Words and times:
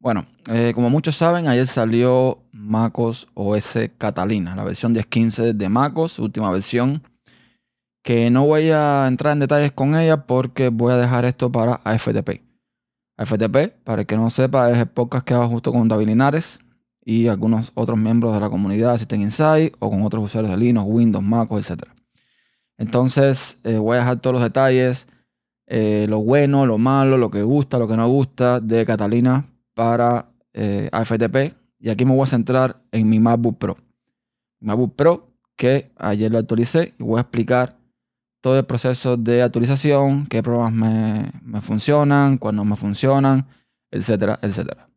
Bueno, 0.00 0.26
eh, 0.48 0.72
como 0.76 0.90
muchos 0.90 1.16
saben, 1.16 1.48
ayer 1.48 1.66
salió 1.66 2.38
MacOS 2.52 3.26
OS 3.34 3.78
Catalina, 3.98 4.54
la 4.54 4.62
versión 4.62 4.94
10.15 4.94 5.54
de 5.54 5.68
MacOS, 5.68 6.20
última 6.20 6.52
versión, 6.52 7.02
que 8.04 8.30
no 8.30 8.46
voy 8.46 8.70
a 8.70 9.08
entrar 9.08 9.32
en 9.32 9.40
detalles 9.40 9.72
con 9.72 9.96
ella 9.96 10.24
porque 10.26 10.68
voy 10.68 10.92
a 10.92 10.96
dejar 10.98 11.24
esto 11.24 11.50
para 11.50 11.80
AFTP. 11.82 12.42
AFTP, 13.16 13.82
para 13.82 14.02
el 14.02 14.06
que 14.06 14.16
no 14.16 14.30
sepa, 14.30 14.70
es 14.70 14.78
el 14.78 14.86
podcast 14.86 15.26
que 15.26 15.34
hago 15.34 15.48
justo 15.48 15.72
con 15.72 15.88
David 15.88 16.06
Linares 16.06 16.60
y 17.04 17.26
algunos 17.26 17.72
otros 17.74 17.98
miembros 17.98 18.32
de 18.34 18.40
la 18.40 18.50
comunidad 18.50 18.96
System 18.98 19.22
Insight 19.22 19.74
o 19.80 19.90
con 19.90 20.02
otros 20.02 20.26
usuarios 20.26 20.52
de 20.52 20.64
Linux, 20.64 20.86
Windows, 20.88 21.24
MacOS, 21.24 21.70
etc. 21.70 21.82
Entonces, 22.76 23.58
eh, 23.64 23.78
voy 23.78 23.96
a 23.96 24.00
dejar 24.00 24.20
todos 24.20 24.34
los 24.34 24.42
detalles, 24.42 25.08
eh, 25.66 26.06
lo 26.08 26.20
bueno, 26.20 26.66
lo 26.66 26.78
malo, 26.78 27.18
lo 27.18 27.30
que 27.30 27.42
gusta, 27.42 27.80
lo 27.80 27.88
que 27.88 27.96
no 27.96 28.06
gusta 28.08 28.60
de 28.60 28.86
Catalina 28.86 29.44
para 29.78 30.26
eh. 30.54 30.90
Y 31.78 31.88
aquí 31.88 32.04
me 32.04 32.12
voy 32.12 32.24
a 32.24 32.26
centrar 32.26 32.82
en 32.90 33.08
mi 33.08 33.20
MacBook 33.20 33.58
Pro. 33.58 33.76
MacBook 34.58 34.96
Pro 34.96 35.28
que 35.54 35.92
ayer 35.96 36.32
lo 36.32 36.38
actualicé 36.38 36.94
y 36.98 37.02
voy 37.04 37.18
a 37.18 37.20
explicar 37.20 37.78
todo 38.40 38.58
el 38.58 38.64
proceso 38.64 39.16
de 39.16 39.40
actualización, 39.40 40.26
qué 40.26 40.42
programas 40.42 41.30
me, 41.42 41.60
funcionan, 41.60 42.38
cuándo 42.38 42.64
me 42.64 42.74
funcionan, 42.74 43.46
etcétera, 43.92 44.40
etcétera. 44.42 44.88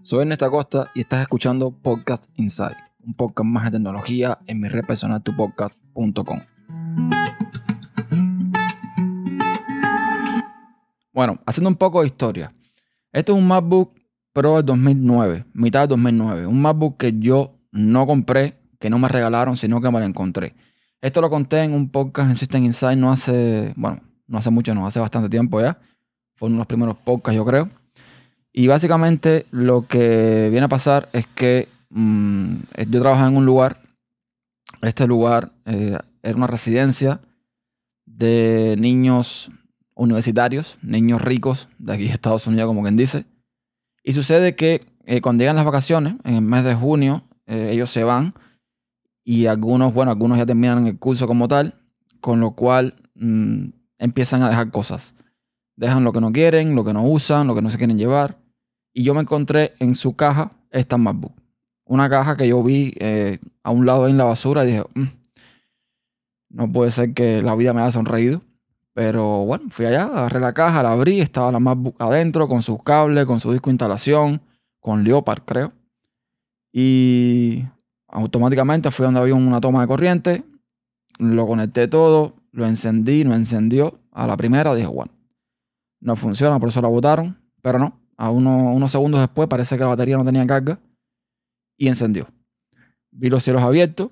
Soy 0.00 0.22
Ernesto 0.22 0.46
Acosta 0.46 0.90
y 0.96 1.00
estás 1.00 1.22
escuchando 1.22 1.70
Podcast 1.70 2.28
Inside, 2.34 2.76
un 3.04 3.14
podcast 3.14 3.46
más 3.46 3.64
de 3.66 3.70
tecnología 3.70 4.38
en 4.48 4.58
mi 4.58 4.68
red 4.68 4.84
personal 4.84 5.22
tupodcast.com. 5.22 6.40
Bueno, 11.12 11.38
haciendo 11.46 11.68
un 11.68 11.76
poco 11.76 12.00
de 12.00 12.06
historia. 12.06 12.52
Este 13.12 13.32
es 13.32 13.38
un 13.38 13.46
MacBook 13.46 13.92
Pro 14.32 14.56
de 14.56 14.62
2009, 14.62 15.44
mitad 15.52 15.82
de 15.82 15.88
2009. 15.88 16.46
Un 16.46 16.62
MacBook 16.62 16.96
que 16.96 17.18
yo 17.18 17.58
no 17.70 18.06
compré, 18.06 18.56
que 18.78 18.88
no 18.88 18.98
me 18.98 19.08
regalaron, 19.08 19.56
sino 19.58 19.80
que 19.80 19.90
me 19.90 19.98
lo 19.98 20.06
encontré. 20.06 20.54
Esto 21.02 21.20
lo 21.20 21.28
conté 21.28 21.64
en 21.64 21.74
un 21.74 21.90
podcast 21.90 22.30
en 22.30 22.36
System 22.36 22.64
Insight 22.64 22.98
no 22.98 23.12
hace, 23.12 23.74
bueno, 23.76 24.00
no 24.26 24.38
hace 24.38 24.50
mucho, 24.50 24.74
no, 24.74 24.86
hace 24.86 25.00
bastante 25.00 25.28
tiempo 25.28 25.60
ya. 25.60 25.78
Fue 26.34 26.46
uno 26.46 26.56
de 26.56 26.60
los 26.60 26.66
primeros 26.66 26.96
podcasts, 26.96 27.36
yo 27.36 27.44
creo. 27.44 27.68
Y 28.52 28.66
básicamente 28.68 29.46
lo 29.50 29.86
que 29.86 30.48
viene 30.50 30.64
a 30.66 30.68
pasar 30.68 31.08
es 31.12 31.26
que 31.26 31.68
mm, 31.90 32.54
yo 32.88 33.00
trabajaba 33.00 33.28
en 33.28 33.36
un 33.36 33.44
lugar. 33.44 33.78
Este 34.80 35.06
lugar 35.06 35.50
eh, 35.66 35.98
era 36.22 36.36
una 36.36 36.46
residencia 36.46 37.20
de 38.06 38.76
niños 38.78 39.50
universitarios, 40.02 40.78
niños 40.82 41.22
ricos 41.22 41.68
de 41.78 41.92
aquí 41.94 42.04
de 42.04 42.10
Estados 42.10 42.46
Unidos, 42.46 42.66
como 42.66 42.82
quien 42.82 42.96
dice. 42.96 43.24
Y 44.02 44.12
sucede 44.12 44.56
que 44.56 44.84
eh, 45.06 45.20
cuando 45.20 45.42
llegan 45.42 45.56
las 45.56 45.64
vacaciones, 45.64 46.14
en 46.24 46.34
el 46.34 46.42
mes 46.42 46.64
de 46.64 46.74
junio, 46.74 47.22
eh, 47.46 47.70
ellos 47.72 47.90
se 47.90 48.04
van 48.04 48.34
y 49.24 49.46
algunos, 49.46 49.94
bueno, 49.94 50.10
algunos 50.10 50.38
ya 50.38 50.46
terminan 50.46 50.86
el 50.86 50.98
curso 50.98 51.26
como 51.26 51.46
tal, 51.46 51.74
con 52.20 52.40
lo 52.40 52.52
cual 52.52 52.94
mm, 53.14 53.68
empiezan 53.98 54.42
a 54.42 54.48
dejar 54.48 54.70
cosas. 54.70 55.14
Dejan 55.76 56.04
lo 56.04 56.12
que 56.12 56.20
no 56.20 56.32
quieren, 56.32 56.74
lo 56.74 56.84
que 56.84 56.92
no 56.92 57.04
usan, 57.04 57.46
lo 57.46 57.54
que 57.54 57.62
no 57.62 57.70
se 57.70 57.78
quieren 57.78 57.98
llevar. 57.98 58.38
Y 58.92 59.04
yo 59.04 59.14
me 59.14 59.20
encontré 59.20 59.74
en 59.78 59.94
su 59.94 60.16
caja 60.16 60.52
esta 60.70 60.98
MacBook. 60.98 61.32
Una 61.84 62.10
caja 62.10 62.36
que 62.36 62.48
yo 62.48 62.62
vi 62.62 62.94
eh, 62.98 63.38
a 63.62 63.70
un 63.70 63.86
lado 63.86 64.08
en 64.08 64.16
la 64.16 64.24
basura 64.24 64.64
y 64.64 64.66
dije, 64.66 64.84
mm, 64.94 65.04
no 66.50 66.72
puede 66.72 66.90
ser 66.90 67.14
que 67.14 67.40
la 67.42 67.54
vida 67.54 67.72
me 67.72 67.82
haya 67.82 67.92
sonreído. 67.92 68.42
Pero 68.94 69.46
bueno, 69.46 69.64
fui 69.70 69.86
allá, 69.86 70.04
agarré 70.04 70.40
la 70.40 70.52
caja, 70.52 70.82
la 70.82 70.92
abrí, 70.92 71.20
estaba 71.20 71.50
la 71.50 71.58
MacBook 71.58 71.96
adentro 72.00 72.46
con 72.46 72.62
sus 72.62 72.82
cables, 72.82 73.24
con 73.24 73.40
su 73.40 73.50
disco 73.50 73.70
de 73.70 73.74
instalación, 73.74 74.42
con 74.80 75.02
Leopard, 75.02 75.42
creo. 75.44 75.72
Y 76.72 77.64
automáticamente 78.08 78.90
fui 78.90 79.04
donde 79.04 79.20
había 79.20 79.34
una 79.34 79.60
toma 79.60 79.80
de 79.80 79.86
corriente, 79.86 80.44
lo 81.18 81.46
conecté 81.46 81.88
todo, 81.88 82.34
lo 82.50 82.66
encendí, 82.66 83.24
no 83.24 83.34
encendió. 83.34 83.98
A 84.10 84.26
la 84.26 84.36
primera 84.36 84.74
dije, 84.74 84.88
bueno, 84.88 85.12
no 86.00 86.16
funciona, 86.16 86.60
por 86.60 86.68
eso 86.68 86.82
la 86.82 86.88
botaron. 86.88 87.38
Pero 87.62 87.78
no, 87.78 87.98
a 88.16 88.30
unos 88.30 88.90
segundos 88.90 89.20
después 89.20 89.48
parece 89.48 89.76
que 89.76 89.82
la 89.82 89.88
batería 89.88 90.16
no 90.16 90.24
tenía 90.24 90.46
carga 90.46 90.78
y 91.76 91.88
encendió. 91.88 92.28
Vi 93.10 93.30
los 93.30 93.42
cielos 93.42 93.62
abiertos. 93.62 94.10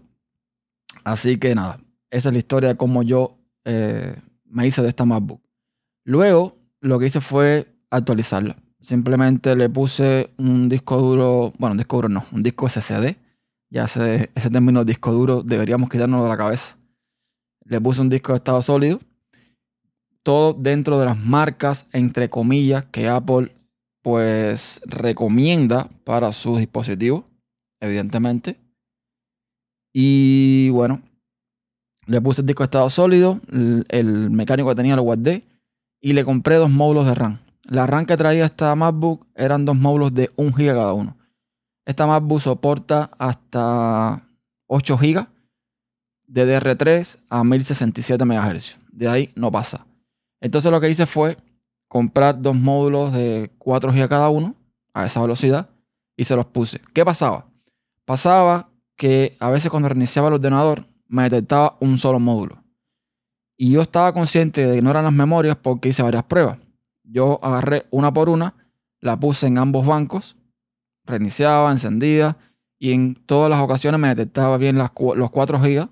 Así 1.04 1.38
que 1.38 1.54
nada, 1.54 1.80
esa 2.10 2.28
es 2.28 2.32
la 2.32 2.38
historia 2.38 2.68
de 2.70 2.76
cómo 2.76 3.02
yo 3.02 3.32
eh, 3.64 4.16
me 4.50 4.66
hice 4.66 4.82
de 4.82 4.88
esta 4.88 5.04
MacBook. 5.04 5.40
Luego, 6.04 6.56
lo 6.80 6.98
que 6.98 7.06
hice 7.06 7.20
fue 7.20 7.68
actualizarla. 7.90 8.56
Simplemente 8.80 9.54
le 9.56 9.68
puse 9.68 10.30
un 10.38 10.68
disco 10.68 10.98
duro, 10.98 11.52
bueno, 11.58 11.72
un 11.72 11.78
disco 11.78 11.96
duro 11.96 12.08
no, 12.08 12.24
un 12.32 12.42
disco 12.42 12.68
SSD. 12.68 13.16
Ya 13.70 13.84
ese, 13.84 14.28
término 14.34 14.84
disco 14.84 15.12
duro 15.12 15.42
deberíamos 15.42 15.88
quitarnos 15.90 16.22
de 16.22 16.28
la 16.28 16.36
cabeza. 16.36 16.76
Le 17.64 17.80
puse 17.80 18.00
un 18.00 18.08
disco 18.08 18.32
de 18.32 18.38
estado 18.38 18.60
sólido. 18.62 19.00
Todo 20.22 20.54
dentro 20.54 20.98
de 20.98 21.06
las 21.06 21.18
marcas, 21.18 21.86
entre 21.92 22.28
comillas, 22.28 22.84
que 22.86 23.08
Apple 23.08 23.52
pues 24.02 24.80
recomienda 24.86 25.88
para 26.04 26.32
sus 26.32 26.58
dispositivos, 26.58 27.24
evidentemente. 27.80 28.58
Y 29.92 30.70
bueno, 30.70 31.02
le 32.10 32.20
puse 32.20 32.40
el 32.40 32.46
disco 32.46 32.64
de 32.64 32.66
estado 32.66 32.90
sólido, 32.90 33.40
el, 33.52 34.30
mecánico 34.30 34.68
que 34.68 34.74
tenía 34.74 34.96
lo 34.96 35.02
guardé 35.02 35.44
y 36.00 36.12
le 36.12 36.24
compré 36.24 36.56
dos 36.56 36.68
módulos 36.68 37.06
de 37.06 37.14
RAM. 37.14 37.38
La 37.62 37.86
RAM 37.86 38.04
que 38.04 38.16
traía 38.16 38.44
esta 38.44 38.74
MacBook 38.74 39.28
eran 39.36 39.64
dos 39.64 39.76
módulos 39.76 40.12
de 40.12 40.30
1 40.34 40.50
GB 40.50 40.74
cada 40.74 40.92
uno. 40.92 41.16
Esta 41.86 42.08
MacBook 42.08 42.40
soporta 42.40 43.10
hasta 43.16 44.24
8 44.66 44.98
GB 44.98 45.26
de 46.26 46.60
DR3 46.60 47.18
a 47.28 47.44
1067 47.44 48.24
MHz. 48.24 48.78
De 48.90 49.08
ahí 49.08 49.30
no 49.36 49.52
pasa. 49.52 49.86
Entonces 50.40 50.72
lo 50.72 50.80
que 50.80 50.90
hice 50.90 51.06
fue 51.06 51.36
comprar 51.86 52.42
dos 52.42 52.56
módulos 52.56 53.12
de 53.12 53.52
4 53.58 53.92
GB 53.92 54.08
cada 54.08 54.30
uno 54.30 54.56
a 54.92 55.04
esa 55.04 55.20
velocidad 55.20 55.70
y 56.16 56.24
se 56.24 56.34
los 56.34 56.46
puse. 56.46 56.80
¿Qué 56.92 57.04
pasaba? 57.04 57.46
Pasaba 58.04 58.68
que 58.96 59.36
a 59.38 59.48
veces 59.48 59.70
cuando 59.70 59.88
reiniciaba 59.88 60.26
el 60.26 60.34
ordenador 60.34 60.90
me 61.10 61.24
detectaba 61.24 61.76
un 61.80 61.98
solo 61.98 62.20
módulo. 62.20 62.62
Y 63.56 63.72
yo 63.72 63.82
estaba 63.82 64.14
consciente 64.14 64.66
de 64.66 64.76
que 64.76 64.82
no 64.82 64.90
eran 64.90 65.04
las 65.04 65.12
memorias 65.12 65.56
porque 65.56 65.90
hice 65.90 66.02
varias 66.02 66.22
pruebas. 66.22 66.58
Yo 67.02 67.38
agarré 67.42 67.86
una 67.90 68.12
por 68.12 68.28
una, 68.28 68.54
la 69.00 69.18
puse 69.18 69.48
en 69.48 69.58
ambos 69.58 69.86
bancos, 69.86 70.36
reiniciaba, 71.04 71.70
encendía 71.72 72.38
y 72.78 72.92
en 72.92 73.16
todas 73.26 73.50
las 73.50 73.60
ocasiones 73.60 74.00
me 74.00 74.08
detectaba 74.08 74.56
bien 74.56 74.78
las, 74.78 74.92
los 75.16 75.30
4 75.30 75.58
GB 75.58 75.88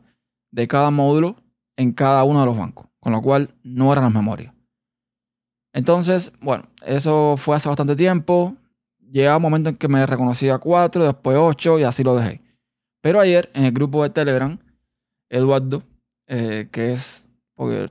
de 0.52 0.68
cada 0.68 0.90
módulo 0.90 1.36
en 1.76 1.92
cada 1.92 2.22
uno 2.24 2.40
de 2.40 2.46
los 2.46 2.56
bancos, 2.56 2.86
con 3.00 3.12
lo 3.12 3.20
cual 3.20 3.54
no 3.64 3.92
eran 3.92 4.04
las 4.04 4.14
memorias. 4.14 4.54
Entonces, 5.72 6.32
bueno, 6.40 6.64
eso 6.86 7.36
fue 7.36 7.56
hace 7.56 7.68
bastante 7.68 7.96
tiempo. 7.96 8.56
Llegaba 9.10 9.36
un 9.36 9.42
momento 9.42 9.68
en 9.68 9.76
que 9.76 9.88
me 9.88 10.06
reconocía 10.06 10.58
4, 10.58 11.04
después 11.04 11.36
8 11.38 11.80
y 11.80 11.82
así 11.82 12.04
lo 12.04 12.16
dejé. 12.16 12.40
Pero 13.00 13.20
ayer 13.20 13.50
en 13.54 13.64
el 13.64 13.72
grupo 13.72 14.02
de 14.02 14.10
Telegram 14.10 14.58
Eduardo, 15.30 15.82
eh, 16.26 16.68
que 16.70 16.92
es, 16.92 17.26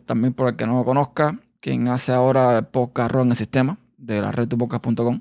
también 0.05 0.33
por 0.33 0.49
el 0.49 0.55
que 0.55 0.65
no 0.65 0.77
lo 0.77 0.85
conozca, 0.85 1.39
quien 1.59 1.87
hace 1.87 2.11
ahora 2.11 2.57
el 2.59 2.65
podcast 2.65 3.13
en 3.15 3.29
el 3.29 3.35
sistema 3.35 3.77
de 3.97 4.21
la 4.21 4.31
red 4.31 4.47
tupodcast.com, 4.47 5.19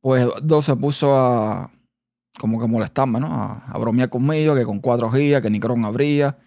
pues 0.00 0.22
Eduardo 0.22 0.62
se 0.62 0.76
puso 0.76 1.16
a 1.16 1.70
como 2.38 2.60
que 2.60 2.66
molestarme, 2.66 3.20
¿no? 3.20 3.28
A, 3.30 3.76
bromear 3.78 4.08
conmigo, 4.08 4.54
que 4.54 4.64
con 4.64 4.80
4 4.80 5.10
gigas, 5.10 5.42
que 5.42 5.50
ni 5.50 5.60
Chrome 5.60 5.86
abría. 5.86 6.38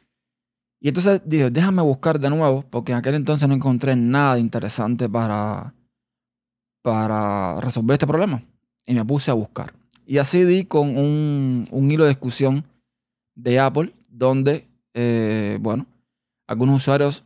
Y 0.80 0.90
entonces 0.90 1.22
dije, 1.26 1.50
déjame 1.52 1.82
buscar 1.82 2.20
de 2.20 2.30
nuevo, 2.30 2.64
porque 2.70 2.92
en 2.92 2.98
aquel 2.98 3.16
entonces 3.16 3.48
no 3.48 3.54
encontré 3.54 3.96
nada 3.96 4.40
interesante 4.40 5.08
para, 5.08 5.74
para 6.82 7.62
resolver 7.62 7.94
este 7.94 8.08
problema. 8.08 8.44
Y 8.86 8.94
me 8.94 9.06
puse 9.06 9.32
a 9.32 9.36
buscar. 9.36 9.74
Y 10.06 10.18
así 10.18 10.44
di 10.44 10.66
con 10.66 10.98
un, 10.98 11.68
un 11.72 11.92
hilo 11.92 12.04
de 12.04 12.10
discusión 12.10 12.66
de 13.36 13.60
Apple 13.60 13.94
donde, 14.10 14.68
eh, 14.94 15.58
bueno, 15.62 15.88
algunos 16.48 16.78
usuarios 16.78 17.24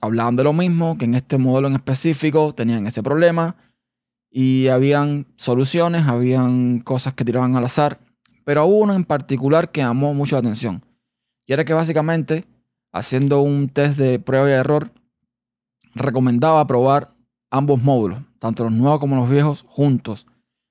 hablaban 0.00 0.36
de 0.36 0.44
lo 0.44 0.52
mismo, 0.52 0.98
que 0.98 1.04
en 1.04 1.14
este 1.14 1.38
modelo 1.38 1.68
en 1.68 1.74
específico 1.74 2.54
tenían 2.54 2.86
ese 2.86 3.02
problema 3.02 3.56
y 4.30 4.68
habían 4.68 5.26
soluciones, 5.36 6.06
habían 6.06 6.80
cosas 6.80 7.14
que 7.14 7.24
tiraban 7.24 7.56
al 7.56 7.64
azar, 7.64 7.98
pero 8.44 8.66
hubo 8.66 8.78
uno 8.78 8.94
en 8.94 9.04
particular 9.04 9.70
que 9.70 9.80
llamó 9.80 10.12
mucho 10.14 10.36
la 10.36 10.40
atención. 10.40 10.84
Y 11.46 11.52
era 11.52 11.64
que 11.64 11.72
básicamente, 11.72 12.46
haciendo 12.92 13.40
un 13.40 13.68
test 13.68 13.96
de 13.96 14.18
prueba 14.18 14.48
y 14.48 14.52
error, 14.52 14.90
recomendaba 15.94 16.66
probar 16.66 17.08
ambos 17.50 17.82
módulos, 17.82 18.20
tanto 18.38 18.64
los 18.64 18.72
nuevos 18.72 18.98
como 18.98 19.16
los 19.16 19.30
viejos, 19.30 19.64
juntos, 19.68 20.26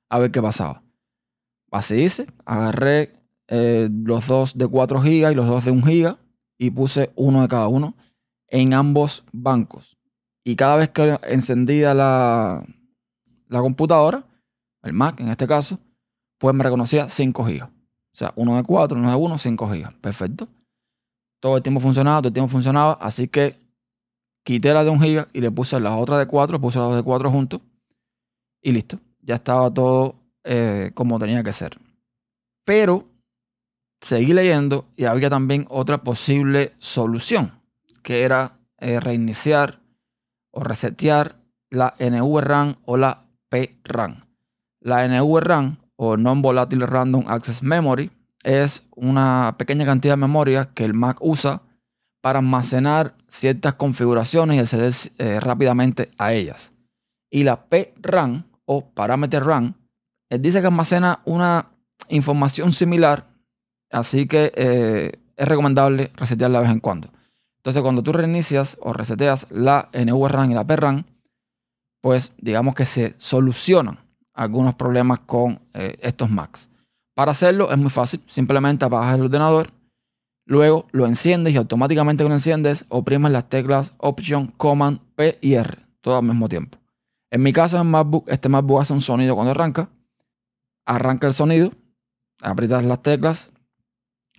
a 0.09 0.19
ver 0.19 0.31
qué 0.31 0.41
pasaba. 0.41 0.83
Así 1.71 1.95
hice, 1.95 2.27
agarré 2.45 3.22
eh, 3.55 3.87
los 3.91 4.25
dos 4.25 4.57
de 4.57 4.67
4 4.67 4.99
GB 4.99 5.31
y 5.31 5.35
los 5.35 5.45
dos 5.45 5.63
de 5.63 5.69
1 5.69 5.85
GB 5.85 6.17
y 6.57 6.71
puse 6.71 7.11
uno 7.15 7.43
de 7.43 7.47
cada 7.47 7.67
uno 7.67 7.93
en 8.47 8.73
ambos 8.73 9.23
bancos. 9.31 9.95
y 10.43 10.55
cada 10.55 10.77
vez 10.77 10.89
que 10.89 11.19
encendía 11.27 11.93
la, 11.93 12.65
la 13.47 13.61
computadora, 13.61 14.25
el 14.81 14.93
Mac 14.93 15.19
en 15.19 15.29
este 15.29 15.45
caso, 15.45 15.77
pues 16.39 16.55
me 16.55 16.63
reconocía 16.63 17.09
5 17.09 17.43
GB. 17.43 17.63
O 17.63 17.69
sea, 18.15 18.33
uno 18.35 18.55
de 18.57 18.63
4, 18.63 18.97
uno 18.97 19.09
de 19.11 19.15
1, 19.15 19.37
5 19.37 19.67
GB. 19.67 20.01
Perfecto. 20.01 20.47
Todo 21.39 21.57
el 21.57 21.63
tiempo 21.63 21.79
funcionaba, 21.79 22.21
todo 22.21 22.29
el 22.29 22.33
tiempo 22.33 22.49
funcionaba, 22.49 22.93
así 22.93 23.27
que 23.27 23.55
quité 24.43 24.73
la 24.73 24.83
de 24.83 24.89
1 24.89 24.99
GB 24.99 25.27
y 25.31 25.41
le 25.41 25.51
puse 25.51 25.79
la 25.79 25.95
otra 25.95 26.17
de 26.17 26.25
4, 26.25 26.59
puse 26.59 26.79
las 26.79 26.87
dos 26.87 26.95
de 26.97 27.03
4 27.03 27.29
juntos 27.29 27.61
y 28.63 28.71
listo. 28.71 28.99
Ya 29.21 29.35
estaba 29.35 29.71
todo 29.71 30.15
eh, 30.43 30.89
como 30.95 31.19
tenía 31.19 31.43
que 31.43 31.53
ser. 31.53 31.77
Pero 32.65 33.12
seguí 34.03 34.33
leyendo 34.33 34.85
y 34.95 35.05
había 35.05 35.29
también 35.29 35.65
otra 35.69 36.03
posible 36.03 36.73
solución, 36.77 37.59
que 38.03 38.23
era 38.23 38.59
eh, 38.79 38.99
reiniciar 38.99 39.79
o 40.51 40.63
resetear 40.63 41.37
la 41.69 41.95
NVRAM 41.99 42.75
o 42.85 42.97
la 42.97 43.23
PRAM. 43.49 44.25
La 44.81 45.07
NVRAM 45.07 45.77
o 45.95 46.17
Non-Volatile 46.17 46.85
Random 46.85 47.23
Access 47.27 47.63
Memory 47.63 48.11
es 48.43 48.83
una 48.95 49.55
pequeña 49.57 49.85
cantidad 49.85 50.13
de 50.13 50.17
memoria 50.17 50.69
que 50.73 50.83
el 50.83 50.93
Mac 50.93 51.17
usa 51.21 51.61
para 52.21 52.39
almacenar 52.39 53.15
ciertas 53.27 53.75
configuraciones 53.75 54.57
y 54.57 54.59
acceder 54.59 54.93
eh, 55.17 55.39
rápidamente 55.39 56.11
a 56.17 56.33
ellas. 56.33 56.73
Y 57.29 57.43
la 57.43 57.65
PRAM 57.65 58.43
o 58.65 58.89
Parameter 58.89 59.43
RAM 59.43 59.75
dice 60.29 60.61
que 60.61 60.67
almacena 60.67 61.21
una 61.25 61.71
información 62.09 62.73
similar, 62.73 63.32
así 63.93 64.27
que 64.27 64.51
eh, 64.55 65.11
es 65.37 65.47
recomendable 65.47 66.11
resetearla 66.15 66.59
de 66.59 66.65
vez 66.65 66.73
en 66.73 66.79
cuando. 66.79 67.09
Entonces, 67.57 67.81
cuando 67.81 68.03
tú 68.03 68.11
reinicias 68.11 68.77
o 68.81 68.91
reseteas 68.91 69.49
la 69.49 69.89
NVRAM 69.93 70.51
y 70.51 70.53
la 70.53 70.67
PRAM, 70.67 71.05
pues 72.01 72.33
digamos 72.37 72.75
que 72.75 72.83
se 72.83 73.15
solucionan 73.17 73.99
algunos 74.33 74.75
problemas 74.75 75.19
con 75.19 75.61
eh, 75.73 75.95
estos 76.01 76.29
Macs. 76.29 76.69
Para 77.15 77.31
hacerlo 77.31 77.71
es 77.71 77.77
muy 77.77 77.89
fácil, 77.89 78.21
simplemente 78.27 78.83
apagas 78.83 79.15
el 79.15 79.21
ordenador, 79.21 79.69
luego 80.45 80.87
lo 80.91 81.05
enciendes 81.05 81.53
y 81.53 81.57
automáticamente 81.57 82.23
lo 82.23 82.33
enciendes 82.33 82.85
oprimes 82.89 83.31
las 83.31 83.47
teclas 83.47 83.93
Option, 83.99 84.47
Command, 84.57 84.99
P 85.15 85.37
y 85.39 85.53
R, 85.53 85.77
todo 86.01 86.17
al 86.17 86.23
mismo 86.23 86.49
tiempo. 86.49 86.77
En 87.31 87.41
mi 87.41 87.53
caso 87.53 87.79
en 87.79 87.87
MacBook, 87.87 88.27
este 88.27 88.49
MacBook 88.49 88.81
hace 88.81 88.93
un 88.93 89.01
sonido 89.01 89.35
cuando 89.35 89.51
arranca, 89.51 89.89
arranca 90.85 91.27
el 91.27 91.33
sonido, 91.33 91.71
aprietas 92.41 92.83
las 92.83 93.01
teclas, 93.01 93.52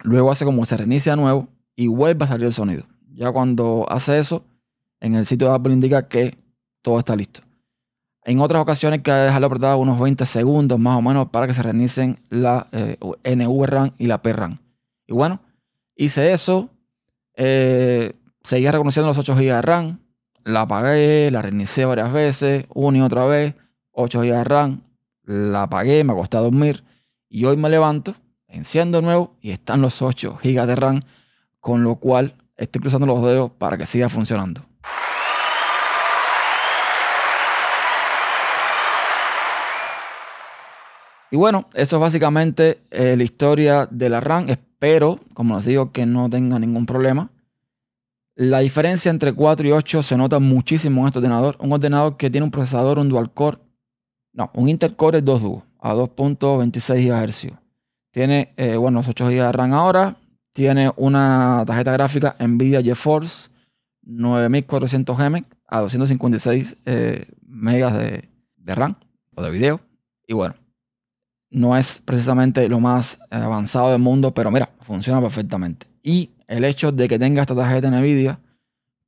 luego 0.02 0.30
hace 0.30 0.44
como 0.44 0.64
se 0.64 0.76
reinicia 0.76 1.12
de 1.12 1.22
nuevo 1.22 1.48
y 1.76 1.86
vuelve 1.86 2.24
a 2.24 2.28
salir 2.28 2.46
el 2.46 2.52
sonido. 2.52 2.84
Ya 3.14 3.30
cuando 3.30 3.86
hace 3.88 4.18
eso, 4.18 4.44
en 5.00 5.14
el 5.14 5.26
sitio 5.26 5.48
de 5.48 5.54
Apple 5.54 5.72
indica 5.72 6.08
que 6.08 6.36
todo 6.82 6.98
está 6.98 7.14
listo. 7.16 7.42
En 8.24 8.40
otras 8.40 8.62
ocasiones 8.62 8.98
hay 8.98 9.02
que 9.02 9.12
dejarlo 9.12 9.46
apretado 9.48 9.78
unos 9.78 10.00
20 10.00 10.24
segundos 10.24 10.78
más 10.78 10.98
o 10.98 11.02
menos 11.02 11.28
para 11.28 11.46
que 11.46 11.52
se 11.52 11.62
reinicien 11.62 12.18
la 12.30 12.68
eh, 12.72 12.96
y 13.98 14.06
la 14.06 14.22
PRAM. 14.22 14.58
Y 15.06 15.12
bueno, 15.12 15.40
hice 15.94 16.32
eso. 16.32 16.70
Eh, 17.36 18.14
seguía 18.42 18.72
reconociendo 18.72 19.08
los 19.08 19.18
8 19.18 19.34
GB 19.34 19.40
de 19.40 19.62
RAM. 19.62 19.98
La 20.44 20.62
apagué, 20.62 21.30
la 21.30 21.42
reinicié 21.42 21.84
varias 21.84 22.12
veces, 22.12 22.66
una 22.74 22.98
y 22.98 23.00
otra 23.02 23.26
vez. 23.26 23.54
8 23.92 24.20
GB 24.20 24.26
de 24.26 24.44
RAM. 24.44 24.80
La 25.24 25.64
apagué, 25.64 26.02
me 26.02 26.12
acosté 26.12 26.38
a 26.38 26.40
dormir. 26.40 26.82
Y 27.28 27.44
hoy 27.44 27.58
me 27.58 27.68
levanto, 27.68 28.14
enciendo 28.54 29.02
nuevo 29.02 29.34
y 29.40 29.50
están 29.50 29.80
los 29.80 30.02
8 30.02 30.38
GB 30.42 30.66
de 30.66 30.76
RAM. 30.76 31.00
Con 31.60 31.82
lo 31.82 31.96
cual 31.96 32.34
estoy 32.56 32.80
cruzando 32.80 33.06
los 33.06 33.22
dedos 33.22 33.50
para 33.52 33.76
que 33.78 33.86
siga 33.86 34.08
funcionando. 34.08 34.64
Y 41.34 41.36
bueno, 41.36 41.68
eso 41.74 41.96
es 41.96 42.00
básicamente 42.00 42.78
eh, 42.92 43.16
la 43.16 43.24
historia 43.24 43.88
de 43.90 44.08
la 44.08 44.20
RAM. 44.20 44.48
Espero, 44.48 45.18
como 45.34 45.56
les 45.56 45.66
digo, 45.66 45.90
que 45.90 46.06
no 46.06 46.30
tenga 46.30 46.60
ningún 46.60 46.86
problema. 46.86 47.30
La 48.36 48.60
diferencia 48.60 49.10
entre 49.10 49.32
4 49.32 49.66
y 49.66 49.72
8 49.72 50.02
se 50.04 50.16
nota 50.16 50.38
muchísimo 50.38 51.00
en 51.00 51.08
este 51.08 51.18
ordenador. 51.18 51.56
Un 51.58 51.72
ordenador 51.72 52.16
que 52.16 52.30
tiene 52.30 52.44
un 52.44 52.52
procesador, 52.52 53.00
un 53.00 53.08
dual 53.08 53.32
core. 53.32 53.58
No, 54.32 54.50
un 54.54 54.68
Intel 54.68 54.94
Core 54.94 55.22
2 55.22 55.42
Duo 55.42 55.64
a 55.80 55.94
2.26 55.94 57.26
GHz. 57.26 57.63
Tiene, 58.14 58.54
eh, 58.56 58.76
bueno, 58.76 59.02
8 59.04 59.26
GB 59.26 59.32
de 59.32 59.50
RAM 59.50 59.72
ahora. 59.72 60.16
Tiene 60.52 60.92
una 60.96 61.64
tarjeta 61.66 61.90
gráfica 61.90 62.36
Nvidia 62.38 62.80
GeForce 62.80 63.50
9400M 64.06 65.44
a 65.66 65.80
256 65.80 66.76
eh, 66.86 67.26
megas 67.44 67.98
de, 67.98 68.28
de 68.56 68.74
RAM 68.76 68.94
o 69.34 69.42
de 69.42 69.50
video. 69.50 69.80
Y 70.28 70.34
bueno, 70.34 70.54
no 71.50 71.76
es 71.76 72.00
precisamente 72.04 72.68
lo 72.68 72.78
más 72.78 73.18
avanzado 73.32 73.90
del 73.90 74.00
mundo, 74.00 74.32
pero 74.32 74.52
mira, 74.52 74.70
funciona 74.82 75.20
perfectamente. 75.20 75.88
Y 76.00 76.30
el 76.46 76.64
hecho 76.64 76.92
de 76.92 77.08
que 77.08 77.18
tenga 77.18 77.42
esta 77.42 77.56
tarjeta 77.56 77.90
NVIDIA, 77.90 78.38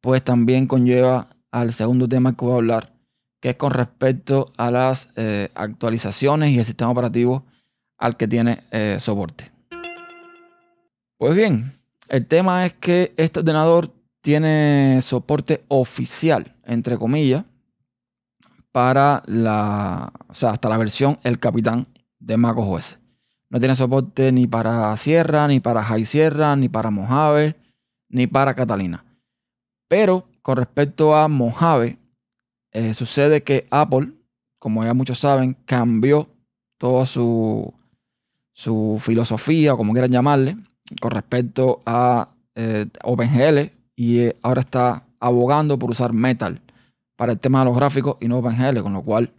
pues 0.00 0.24
también 0.24 0.66
conlleva 0.66 1.28
al 1.52 1.72
segundo 1.72 2.08
tema 2.08 2.36
que 2.36 2.44
voy 2.44 2.54
a 2.54 2.56
hablar, 2.56 2.92
que 3.40 3.50
es 3.50 3.56
con 3.56 3.70
respecto 3.70 4.50
a 4.56 4.72
las 4.72 5.12
eh, 5.14 5.48
actualizaciones 5.54 6.50
y 6.50 6.58
el 6.58 6.64
sistema 6.64 6.90
operativo 6.90 7.44
al 7.98 8.16
que 8.16 8.28
tiene 8.28 8.60
eh, 8.70 8.96
soporte. 9.00 9.50
Pues 11.18 11.34
bien, 11.34 11.72
el 12.08 12.26
tema 12.26 12.66
es 12.66 12.74
que 12.74 13.14
este 13.16 13.40
ordenador 13.40 13.90
tiene 14.20 15.00
soporte 15.02 15.64
oficial, 15.68 16.54
entre 16.64 16.98
comillas, 16.98 17.44
para 18.72 19.22
la, 19.26 20.12
o 20.28 20.34
sea, 20.34 20.50
hasta 20.50 20.68
la 20.68 20.76
versión 20.76 21.18
El 21.22 21.38
Capitán 21.38 21.86
de 22.18 22.36
macOS. 22.36 22.98
No 23.48 23.58
tiene 23.58 23.76
soporte 23.76 24.32
ni 24.32 24.46
para 24.46 24.94
Sierra, 24.96 25.48
ni 25.48 25.60
para 25.60 25.82
High 25.82 26.04
Sierra, 26.04 26.56
ni 26.56 26.68
para 26.68 26.90
Mojave, 26.90 27.54
ni 28.08 28.26
para 28.26 28.54
Catalina. 28.54 29.04
Pero 29.88 30.24
con 30.42 30.56
respecto 30.56 31.14
a 31.14 31.28
Mojave, 31.28 31.96
eh, 32.72 32.92
sucede 32.92 33.42
que 33.42 33.66
Apple, 33.70 34.12
como 34.58 34.84
ya 34.84 34.92
muchos 34.92 35.20
saben, 35.20 35.54
cambió 35.64 36.28
toda 36.78 37.06
su, 37.06 37.72
su 38.56 38.96
filosofía, 39.02 39.74
o 39.74 39.76
como 39.76 39.92
quieran 39.92 40.10
llamarle, 40.10 40.56
con 41.02 41.10
respecto 41.10 41.82
a 41.84 42.30
eh, 42.54 42.86
OpenGL 43.04 43.70
y 43.94 44.20
eh, 44.20 44.36
ahora 44.42 44.60
está 44.60 45.02
abogando 45.20 45.78
por 45.78 45.90
usar 45.90 46.14
Metal 46.14 46.62
para 47.16 47.32
el 47.32 47.38
tema 47.38 47.58
de 47.58 47.66
los 47.66 47.76
gráficos 47.76 48.16
y 48.18 48.28
no 48.28 48.38
OpenGL, 48.38 48.80
con 48.80 48.94
lo 48.94 49.02
cual 49.02 49.30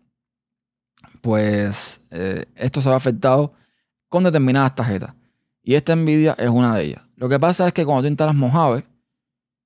pues 1.22 2.08
eh, 2.12 2.46
esto 2.56 2.80
se 2.80 2.90
va 2.90 2.96
afectado 2.96 3.54
con 4.08 4.24
determinadas 4.24 4.76
tarjetas. 4.76 5.16
Y 5.64 5.74
esta 5.74 5.96
Nvidia 5.96 6.36
es 6.38 6.50
una 6.50 6.76
de 6.76 6.84
ellas. 6.84 7.02
Lo 7.16 7.28
que 7.28 7.40
pasa 7.40 7.66
es 7.66 7.74
que 7.74 7.86
cuando 7.86 8.04
tú 8.04 8.10
instalas 8.10 8.36
Mojave, 8.36 8.84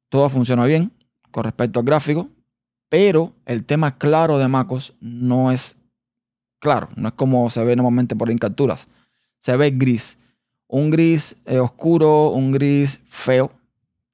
todo 0.10 0.30
funciona 0.30 0.64
bien 0.64 0.94
con 1.30 1.44
respecto 1.44 1.80
al 1.80 1.86
gráfico, 1.86 2.30
pero 2.88 3.34
el 3.46 3.66
tema 3.66 3.98
claro 3.98 4.38
de 4.38 4.48
MacOS 4.48 4.94
no 5.02 5.52
es 5.52 5.78
claro, 6.62 6.88
no 6.96 7.10
es 7.10 7.14
como 7.16 7.50
se 7.50 7.66
ve 7.66 7.76
normalmente 7.76 8.16
por 8.16 8.34
capturas. 8.40 8.88
Se 9.42 9.58
ve 9.58 9.72
gris. 9.72 10.18
Un 10.68 10.90
gris 10.90 11.36
eh, 11.46 11.60
oscuro, 11.60 12.30
un 12.30 12.54
gris 12.54 13.02
feo, 13.10 13.52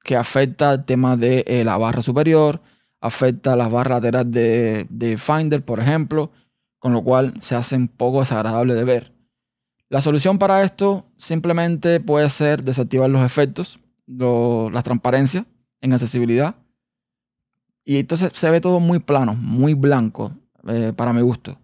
que 0.02 0.16
afecta 0.16 0.72
el 0.72 0.84
tema 0.84 1.16
de 1.16 1.44
eh, 1.46 1.62
la 1.62 1.76
barra 1.76 2.02
superior, 2.02 2.60
afecta 3.00 3.54
las 3.54 3.70
barras 3.70 3.98
laterales 4.02 4.32
de, 4.32 4.86
de 4.88 5.16
Finder, 5.16 5.64
por 5.64 5.78
ejemplo, 5.78 6.32
con 6.80 6.92
lo 6.92 7.04
cual 7.04 7.34
se 7.42 7.54
hace 7.54 7.76
un 7.76 7.86
poco 7.86 8.20
desagradable 8.20 8.74
de 8.74 8.84
ver. 8.84 9.12
La 9.90 10.00
solución 10.00 10.38
para 10.38 10.62
esto 10.62 11.06
simplemente 11.16 12.00
puede 12.00 12.28
ser 12.28 12.62
desactivar 12.62 13.08
los 13.08 13.24
efectos, 13.24 13.78
las 14.06 14.84
transparencias 14.84 15.44
en 15.80 15.92
accesibilidad. 15.92 16.56
Y 17.84 17.98
entonces 17.98 18.32
se 18.34 18.50
ve 18.50 18.60
todo 18.60 18.80
muy 18.80 18.98
plano, 18.98 19.34
muy 19.34 19.74
blanco, 19.74 20.32
eh, 20.66 20.92
para 20.94 21.12
mi 21.12 21.22
gusto. 21.22 21.58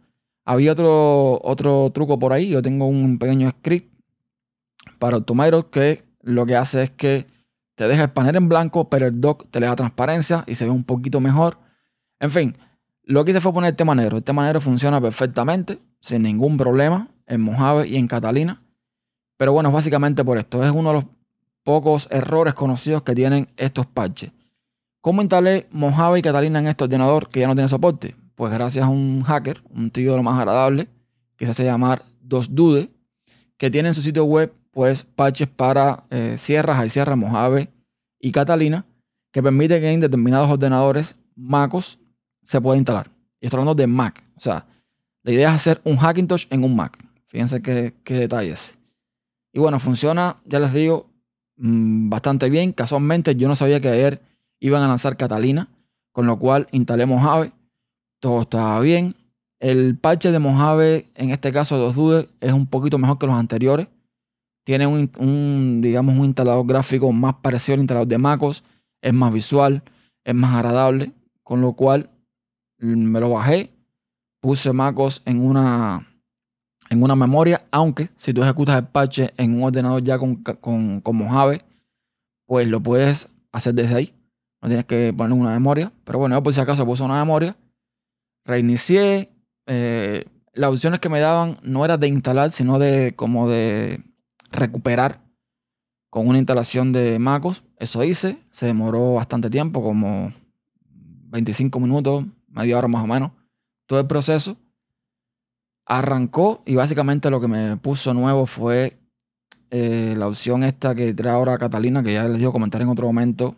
Había 0.44 0.72
otro, 0.72 1.40
otro 1.42 1.90
truco 1.92 2.18
por 2.18 2.32
ahí. 2.32 2.48
Yo 2.48 2.62
tengo 2.62 2.86
un 2.86 3.18
pequeño 3.18 3.50
script 3.50 3.92
para 4.98 5.16
Automator 5.16 5.70
que 5.70 6.04
lo 6.20 6.46
que 6.46 6.56
hace 6.56 6.82
es 6.84 6.90
que 6.90 7.26
te 7.74 7.88
deja 7.88 8.04
el 8.04 8.10
panel 8.10 8.36
en 8.36 8.48
blanco, 8.48 8.88
pero 8.88 9.06
el 9.06 9.20
dock 9.20 9.50
te 9.50 9.60
le 9.60 9.66
da 9.66 9.76
transparencia 9.76 10.44
y 10.46 10.54
se 10.54 10.64
ve 10.64 10.70
un 10.70 10.84
poquito 10.84 11.20
mejor. 11.20 11.58
En 12.20 12.30
fin, 12.30 12.56
lo 13.02 13.24
que 13.24 13.32
hice 13.32 13.40
fue 13.40 13.52
poner 13.52 13.70
el 13.70 13.76
tema 13.76 13.94
negro. 13.94 14.16
El 14.16 14.24
tema 14.24 14.44
negro 14.44 14.60
funciona 14.60 15.00
perfectamente, 15.00 15.78
sin 16.00 16.22
ningún 16.22 16.56
problema, 16.56 17.08
en 17.26 17.40
Mojave 17.40 17.88
y 17.88 17.96
en 17.96 18.06
Catalina. 18.06 18.62
Pero 19.36 19.52
bueno, 19.52 19.72
básicamente 19.72 20.24
por 20.24 20.38
esto. 20.38 20.62
Es 20.62 20.70
uno 20.70 20.90
de 20.90 20.94
los 20.96 21.04
pocos 21.64 22.08
errores 22.10 22.54
conocidos 22.54 23.02
que 23.02 23.14
tienen 23.14 23.48
estos 23.56 23.86
parches. 23.86 24.30
¿Cómo 25.00 25.20
instalé 25.20 25.66
Mojave 25.70 26.20
y 26.20 26.22
Catalina 26.22 26.60
en 26.60 26.66
este 26.66 26.84
ordenador 26.84 27.28
que 27.28 27.40
ya 27.40 27.48
no 27.48 27.54
tiene 27.54 27.68
soporte? 27.68 28.14
Pues 28.34 28.52
gracias 28.52 28.84
a 28.84 28.88
un 28.88 29.22
hacker, 29.22 29.62
un 29.70 29.90
tío 29.90 30.10
de 30.12 30.16
lo 30.16 30.22
más 30.22 30.38
agradable, 30.38 30.88
que 31.36 31.44
se 31.44 31.52
hace 31.52 31.64
llamar 31.64 32.02
DosDude, 32.20 32.90
que 33.56 33.70
tiene 33.70 33.88
en 33.88 33.94
su 33.94 34.02
sitio 34.02 34.24
web 34.24 34.52
pues 34.72 35.04
parches 35.04 35.48
para 35.48 36.04
eh, 36.10 36.36
sierras, 36.36 36.78
hay 36.78 36.90
sierras 36.90 37.16
Mojave 37.16 37.70
y 38.18 38.32
Catalina, 38.32 38.84
que 39.32 39.42
permite 39.42 39.80
que 39.80 39.90
en 39.90 40.00
determinados 40.00 40.50
ordenadores 40.50 41.16
MacOS 41.36 41.98
se 42.42 42.60
puede 42.60 42.78
instalar. 42.78 43.10
Y 43.40 43.46
estoy 43.46 43.58
hablando 43.58 43.74
de 43.74 43.86
Mac. 43.86 44.22
O 44.36 44.40
sea, 44.40 44.66
la 45.22 45.32
idea 45.32 45.48
es 45.48 45.54
hacer 45.54 45.80
un 45.84 45.96
Hackintosh 45.96 46.46
en 46.50 46.64
un 46.64 46.74
Mac. 46.74 46.98
Fíjense 47.26 47.62
qué, 47.62 47.94
qué 48.04 48.14
detalles. 48.14 48.76
Y 49.52 49.60
bueno, 49.60 49.78
funciona, 49.78 50.36
ya 50.44 50.58
les 50.58 50.72
digo, 50.72 51.10
mm, 51.56 52.10
bastante 52.10 52.50
bien. 52.50 52.72
Casualmente 52.72 53.36
yo 53.36 53.48
no 53.48 53.54
sabía 53.56 53.80
que 53.80 53.88
ayer 53.88 54.20
iban 54.60 54.82
a 54.82 54.88
lanzar 54.88 55.16
Catalina, 55.16 55.68
con 56.12 56.26
lo 56.26 56.38
cual 56.38 56.66
instalé 56.72 57.06
Mojave. 57.06 57.52
Todo 58.24 58.40
estaba 58.40 58.80
bien. 58.80 59.16
El 59.60 59.98
parche 59.98 60.32
de 60.32 60.38
Mojave, 60.38 61.10
en 61.14 61.28
este 61.28 61.52
caso 61.52 61.76
de 61.76 61.92
dudes, 61.92 62.26
es 62.40 62.54
un 62.54 62.66
poquito 62.66 62.96
mejor 62.96 63.18
que 63.18 63.26
los 63.26 63.36
anteriores. 63.36 63.86
Tiene 64.64 64.86
un, 64.86 65.80
digamos, 65.82 66.16
un 66.16 66.24
instalador 66.24 66.66
gráfico 66.66 67.12
más 67.12 67.34
parecido 67.42 67.74
al 67.74 67.80
instalador 67.80 68.08
de 68.08 68.16
MacOS. 68.16 68.64
Es 69.02 69.12
más 69.12 69.30
visual, 69.30 69.82
es 70.24 70.34
más 70.34 70.56
agradable. 70.56 71.12
Con 71.42 71.60
lo 71.60 71.74
cual 71.74 72.08
me 72.78 73.20
lo 73.20 73.28
bajé. 73.28 73.74
Puse 74.40 74.72
MacOS 74.72 75.20
en 75.26 75.44
una, 75.44 76.08
en 76.88 77.02
una 77.02 77.16
memoria. 77.16 77.66
Aunque 77.70 78.08
si 78.16 78.32
tú 78.32 78.42
ejecutas 78.42 78.78
el 78.78 78.86
parche 78.86 79.34
en 79.36 79.54
un 79.54 79.64
ordenador 79.64 80.02
ya 80.02 80.18
con, 80.18 80.36
con, 80.36 81.02
con 81.02 81.16
Mojave, 81.16 81.60
pues 82.46 82.66
lo 82.68 82.82
puedes 82.82 83.28
hacer 83.52 83.74
desde 83.74 83.94
ahí. 83.96 84.14
No 84.62 84.68
tienes 84.68 84.86
que 84.86 85.12
poner 85.12 85.38
una 85.38 85.50
memoria. 85.50 85.92
Pero 86.04 86.20
bueno, 86.20 86.36
yo 86.36 86.42
por 86.42 86.54
si 86.54 86.60
acaso 86.62 86.86
puse 86.86 87.02
una 87.02 87.18
memoria. 87.20 87.54
Reinicié. 88.44 89.30
Eh, 89.66 90.26
las 90.52 90.70
opciones 90.70 91.00
que 91.00 91.08
me 91.08 91.20
daban 91.20 91.58
no 91.62 91.84
era 91.84 91.96
de 91.96 92.08
instalar, 92.08 92.52
sino 92.52 92.78
de 92.78 93.14
como 93.16 93.48
de 93.48 94.02
recuperar 94.52 95.20
con 96.10 96.28
una 96.28 96.38
instalación 96.38 96.92
de 96.92 97.18
MacOS. 97.18 97.62
Eso 97.78 98.04
hice. 98.04 98.38
Se 98.50 98.66
demoró 98.66 99.14
bastante 99.14 99.50
tiempo, 99.50 99.82
como 99.82 100.32
25 101.30 101.80
minutos, 101.80 102.24
media 102.48 102.78
hora 102.78 102.88
más 102.88 103.04
o 103.04 103.06
menos. 103.06 103.32
Todo 103.86 104.00
el 104.00 104.06
proceso. 104.06 104.56
Arrancó 105.86 106.62
y 106.64 106.76
básicamente 106.76 107.30
lo 107.30 107.40
que 107.40 107.48
me 107.48 107.76
puso 107.76 108.14
nuevo 108.14 108.46
fue 108.46 108.96
eh, 109.70 110.14
la 110.16 110.28
opción 110.28 110.62
esta 110.62 110.94
que 110.94 111.12
trae 111.12 111.32
ahora 111.32 111.58
Catalina, 111.58 112.02
que 112.02 112.12
ya 112.12 112.28
les 112.28 112.38
dio 112.38 112.52
comentar 112.52 112.80
en 112.80 112.88
otro 112.88 113.06
momento, 113.06 113.56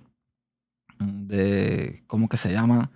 de, 0.98 2.02
¿cómo 2.06 2.28
que 2.28 2.38
se 2.38 2.50
llama? 2.50 2.90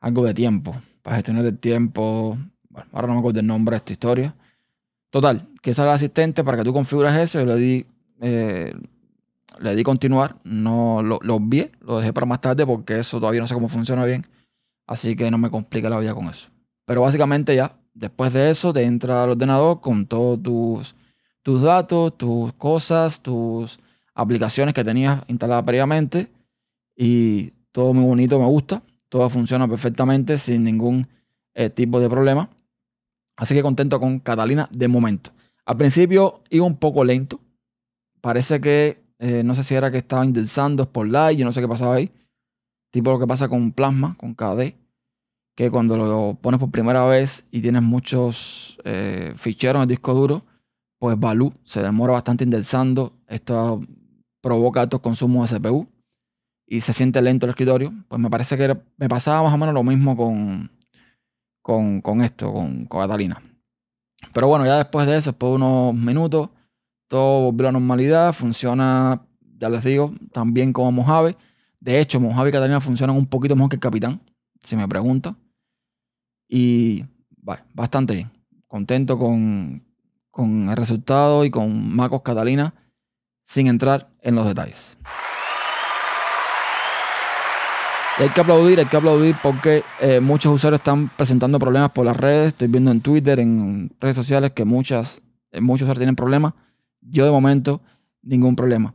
Algo 0.00 0.24
de 0.24 0.32
tiempo, 0.32 0.74
para 1.04 1.16
gestionar 1.16 1.44
el 1.44 1.58
tiempo. 1.58 2.38
Bueno, 2.70 2.88
ahora 2.92 3.06
no 3.08 3.12
me 3.14 3.18
acuerdo 3.20 3.38
el 3.38 3.46
nombre 3.46 3.74
de 3.74 3.76
esta 3.76 3.92
historia. 3.92 4.34
Total, 5.10 5.46
que 5.62 5.70
es 5.70 5.78
el 5.78 5.88
asistente 5.88 6.42
para 6.42 6.56
que 6.56 6.64
tú 6.64 6.72
configuras 6.72 7.16
eso. 7.18 7.38
Yo 7.38 7.44
le 7.44 7.56
di, 7.56 7.86
eh, 8.22 8.74
le 9.60 9.76
di 9.76 9.82
continuar. 9.84 10.36
No 10.44 11.02
lo, 11.02 11.20
lo 11.22 11.38
vi, 11.38 11.70
lo 11.82 11.98
dejé 11.98 12.12
para 12.14 12.26
más 12.26 12.40
tarde 12.40 12.66
porque 12.66 12.98
eso 12.98 13.20
todavía 13.20 13.42
no 13.42 13.46
sé 13.46 13.54
cómo 13.54 13.68
funciona 13.68 14.04
bien. 14.06 14.26
Así 14.86 15.14
que 15.14 15.30
no 15.30 15.36
me 15.36 15.50
complica 15.50 15.90
la 15.90 15.98
vida 15.98 16.14
con 16.14 16.26
eso. 16.28 16.48
Pero 16.86 17.02
básicamente 17.02 17.54
ya, 17.54 17.72
después 17.92 18.32
de 18.32 18.50
eso, 18.50 18.72
te 18.72 18.82
entra 18.82 19.24
al 19.24 19.30
ordenador 19.30 19.82
con 19.82 20.06
todos 20.06 20.42
tus, 20.42 20.94
tus 21.42 21.62
datos, 21.62 22.16
tus 22.16 22.54
cosas, 22.54 23.20
tus 23.20 23.78
aplicaciones 24.14 24.74
que 24.74 24.84
tenías 24.84 25.22
instaladas 25.28 25.64
previamente 25.64 26.30
y 26.96 27.50
todo 27.72 27.92
muy 27.92 28.04
bonito, 28.04 28.38
me 28.38 28.46
gusta. 28.46 28.82
Todo 29.14 29.30
funciona 29.30 29.68
perfectamente 29.68 30.38
sin 30.38 30.64
ningún 30.64 31.06
eh, 31.54 31.70
tipo 31.70 32.00
de 32.00 32.10
problema. 32.10 32.50
Así 33.36 33.54
que 33.54 33.62
contento 33.62 34.00
con 34.00 34.18
Catalina 34.18 34.68
de 34.72 34.88
momento. 34.88 35.30
Al 35.64 35.76
principio 35.76 36.42
iba 36.50 36.66
un 36.66 36.78
poco 36.78 37.04
lento. 37.04 37.38
Parece 38.20 38.60
que, 38.60 39.04
eh, 39.20 39.44
no 39.44 39.54
sé 39.54 39.62
si 39.62 39.76
era 39.76 39.92
que 39.92 39.98
estaba 39.98 40.24
indexando 40.24 40.90
live, 41.04 41.36
yo 41.36 41.44
no 41.44 41.52
sé 41.52 41.60
qué 41.60 41.68
pasaba 41.68 41.94
ahí. 41.94 42.10
Tipo 42.90 43.12
lo 43.12 43.20
que 43.20 43.28
pasa 43.28 43.48
con 43.48 43.70
Plasma, 43.70 44.16
con 44.18 44.34
KD. 44.34 44.74
Que 45.54 45.70
cuando 45.70 45.96
lo 45.96 46.36
pones 46.42 46.58
por 46.58 46.72
primera 46.72 47.06
vez 47.06 47.46
y 47.52 47.60
tienes 47.60 47.82
muchos 47.82 48.78
eh, 48.82 49.32
ficheros 49.36 49.76
en 49.76 49.82
el 49.82 49.88
disco 49.90 50.12
duro, 50.12 50.42
pues 50.98 51.16
Baloo 51.16 51.52
se 51.62 51.80
demora 51.80 52.14
bastante 52.14 52.42
indexando. 52.42 53.12
Esto 53.28 53.80
provoca 54.40 54.80
altos 54.80 54.98
consumos 54.98 55.52
de 55.52 55.60
CPU 55.60 55.93
y 56.66 56.80
se 56.80 56.92
siente 56.92 57.20
lento 57.20 57.46
el 57.46 57.50
escritorio, 57.50 57.92
pues 58.08 58.20
me 58.20 58.30
parece 58.30 58.56
que 58.56 58.76
me 58.96 59.08
pasaba 59.08 59.42
más 59.42 59.54
o 59.54 59.58
menos 59.58 59.74
lo 59.74 59.82
mismo 59.82 60.16
con, 60.16 60.70
con, 61.62 62.22
esto, 62.22 62.52
con, 62.52 62.86
Catalina. 62.86 63.42
Pero 64.32 64.48
bueno, 64.48 64.64
ya 64.64 64.78
después 64.78 65.06
de 65.06 65.16
eso, 65.16 65.30
después 65.30 65.50
de 65.50 65.56
unos 65.56 65.94
minutos, 65.94 66.50
todo 67.08 67.52
volvió 67.52 67.68
a 67.68 67.72
la 67.72 67.78
normalidad, 67.78 68.32
funciona, 68.32 69.26
ya 69.58 69.68
les 69.68 69.84
digo, 69.84 70.12
también 70.32 70.72
como 70.72 70.92
Mojave. 70.92 71.36
De 71.80 72.00
hecho, 72.00 72.18
Mojave 72.18 72.48
y 72.48 72.52
Catalina 72.52 72.80
funcionan 72.80 73.16
un 73.16 73.26
poquito 73.26 73.54
mejor 73.54 73.70
que 73.70 73.76
el 73.76 73.80
Capitán, 73.80 74.20
si 74.62 74.76
me 74.76 74.88
pregunta. 74.88 75.36
Y 76.48 77.04
bastante 77.74 78.14
bien. 78.14 78.30
Contento 78.66 79.18
con, 79.18 79.84
con 80.30 80.70
el 80.70 80.76
resultado 80.76 81.44
y 81.44 81.50
con 81.50 81.94
Macos 81.94 82.22
Catalina, 82.22 82.74
sin 83.44 83.66
entrar 83.66 84.08
en 84.22 84.34
los 84.34 84.46
detalles 84.46 84.96
hay 88.16 88.28
que 88.28 88.40
aplaudir, 88.40 88.78
hay 88.78 88.86
que 88.86 88.96
aplaudir 88.96 89.36
porque 89.42 89.82
eh, 90.00 90.20
muchos 90.20 90.52
usuarios 90.52 90.80
están 90.80 91.08
presentando 91.08 91.58
problemas 91.58 91.90
por 91.90 92.06
las 92.06 92.16
redes. 92.16 92.48
Estoy 92.48 92.68
viendo 92.68 92.90
en 92.90 93.00
Twitter, 93.00 93.40
en 93.40 93.90
redes 94.00 94.14
sociales 94.14 94.52
que 94.52 94.64
muchas, 94.64 95.20
eh, 95.50 95.60
muchos 95.60 95.82
usuarios 95.82 96.00
tienen 96.00 96.16
problemas. 96.16 96.54
Yo 97.00 97.24
de 97.24 97.32
momento, 97.32 97.80
ningún 98.22 98.54
problema. 98.54 98.94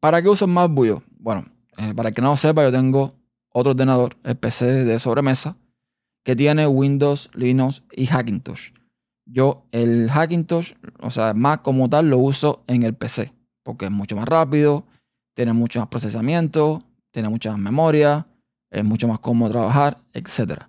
¿Para 0.00 0.20
qué 0.20 0.28
uso 0.28 0.46
más? 0.46 0.68
Bueno, 0.70 1.46
eh, 1.78 1.94
para 1.94 2.12
que 2.12 2.20
no 2.20 2.30
lo 2.30 2.36
sepa, 2.36 2.62
yo 2.62 2.72
tengo 2.72 3.14
otro 3.50 3.70
ordenador, 3.70 4.16
el 4.24 4.36
PC 4.36 4.84
de 4.84 4.98
sobremesa, 4.98 5.56
que 6.24 6.36
tiene 6.36 6.66
Windows, 6.66 7.30
Linux 7.34 7.82
y 7.90 8.06
Hackintosh. 8.06 8.72
Yo 9.24 9.64
el 9.72 10.10
Hackintosh, 10.10 10.74
o 11.00 11.10
sea, 11.10 11.32
Mac 11.34 11.62
como 11.62 11.88
tal, 11.88 12.10
lo 12.10 12.18
uso 12.18 12.64
en 12.66 12.82
el 12.82 12.94
PC, 12.94 13.32
porque 13.62 13.86
es 13.86 13.90
mucho 13.90 14.16
más 14.16 14.28
rápido, 14.28 14.84
tiene 15.34 15.52
mucho 15.52 15.80
más 15.80 15.88
procesamiento, 15.88 16.82
tiene 17.12 17.28
mucha 17.28 17.52
más 17.52 17.60
memoria, 17.60 18.26
es 18.70 18.84
mucho 18.84 19.06
más 19.06 19.20
cómodo 19.20 19.52
trabajar, 19.52 19.98
etc. 20.14 20.62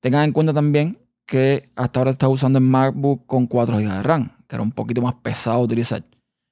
Tengan 0.00 0.24
en 0.24 0.32
cuenta 0.32 0.52
también 0.52 0.98
que 1.26 1.68
hasta 1.76 2.00
ahora 2.00 2.12
está 2.12 2.28
usando 2.28 2.58
el 2.58 2.64
MacBook 2.64 3.26
con 3.26 3.46
4 3.46 3.76
GB 3.76 3.92
de 3.92 4.02
RAM, 4.02 4.30
que 4.48 4.56
era 4.56 4.62
un 4.62 4.72
poquito 4.72 5.02
más 5.02 5.14
pesado 5.14 5.58
de 5.58 5.64
utilizar. 5.64 6.02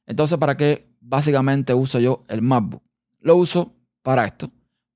Entonces, 0.06 0.38
¿para 0.38 0.56
qué 0.56 0.86
básicamente 1.00 1.72
uso 1.72 1.98
yo 1.98 2.24
el 2.28 2.42
MacBook? 2.42 2.82
Lo 3.20 3.36
uso 3.36 3.72
para 4.02 4.26
esto, 4.26 4.50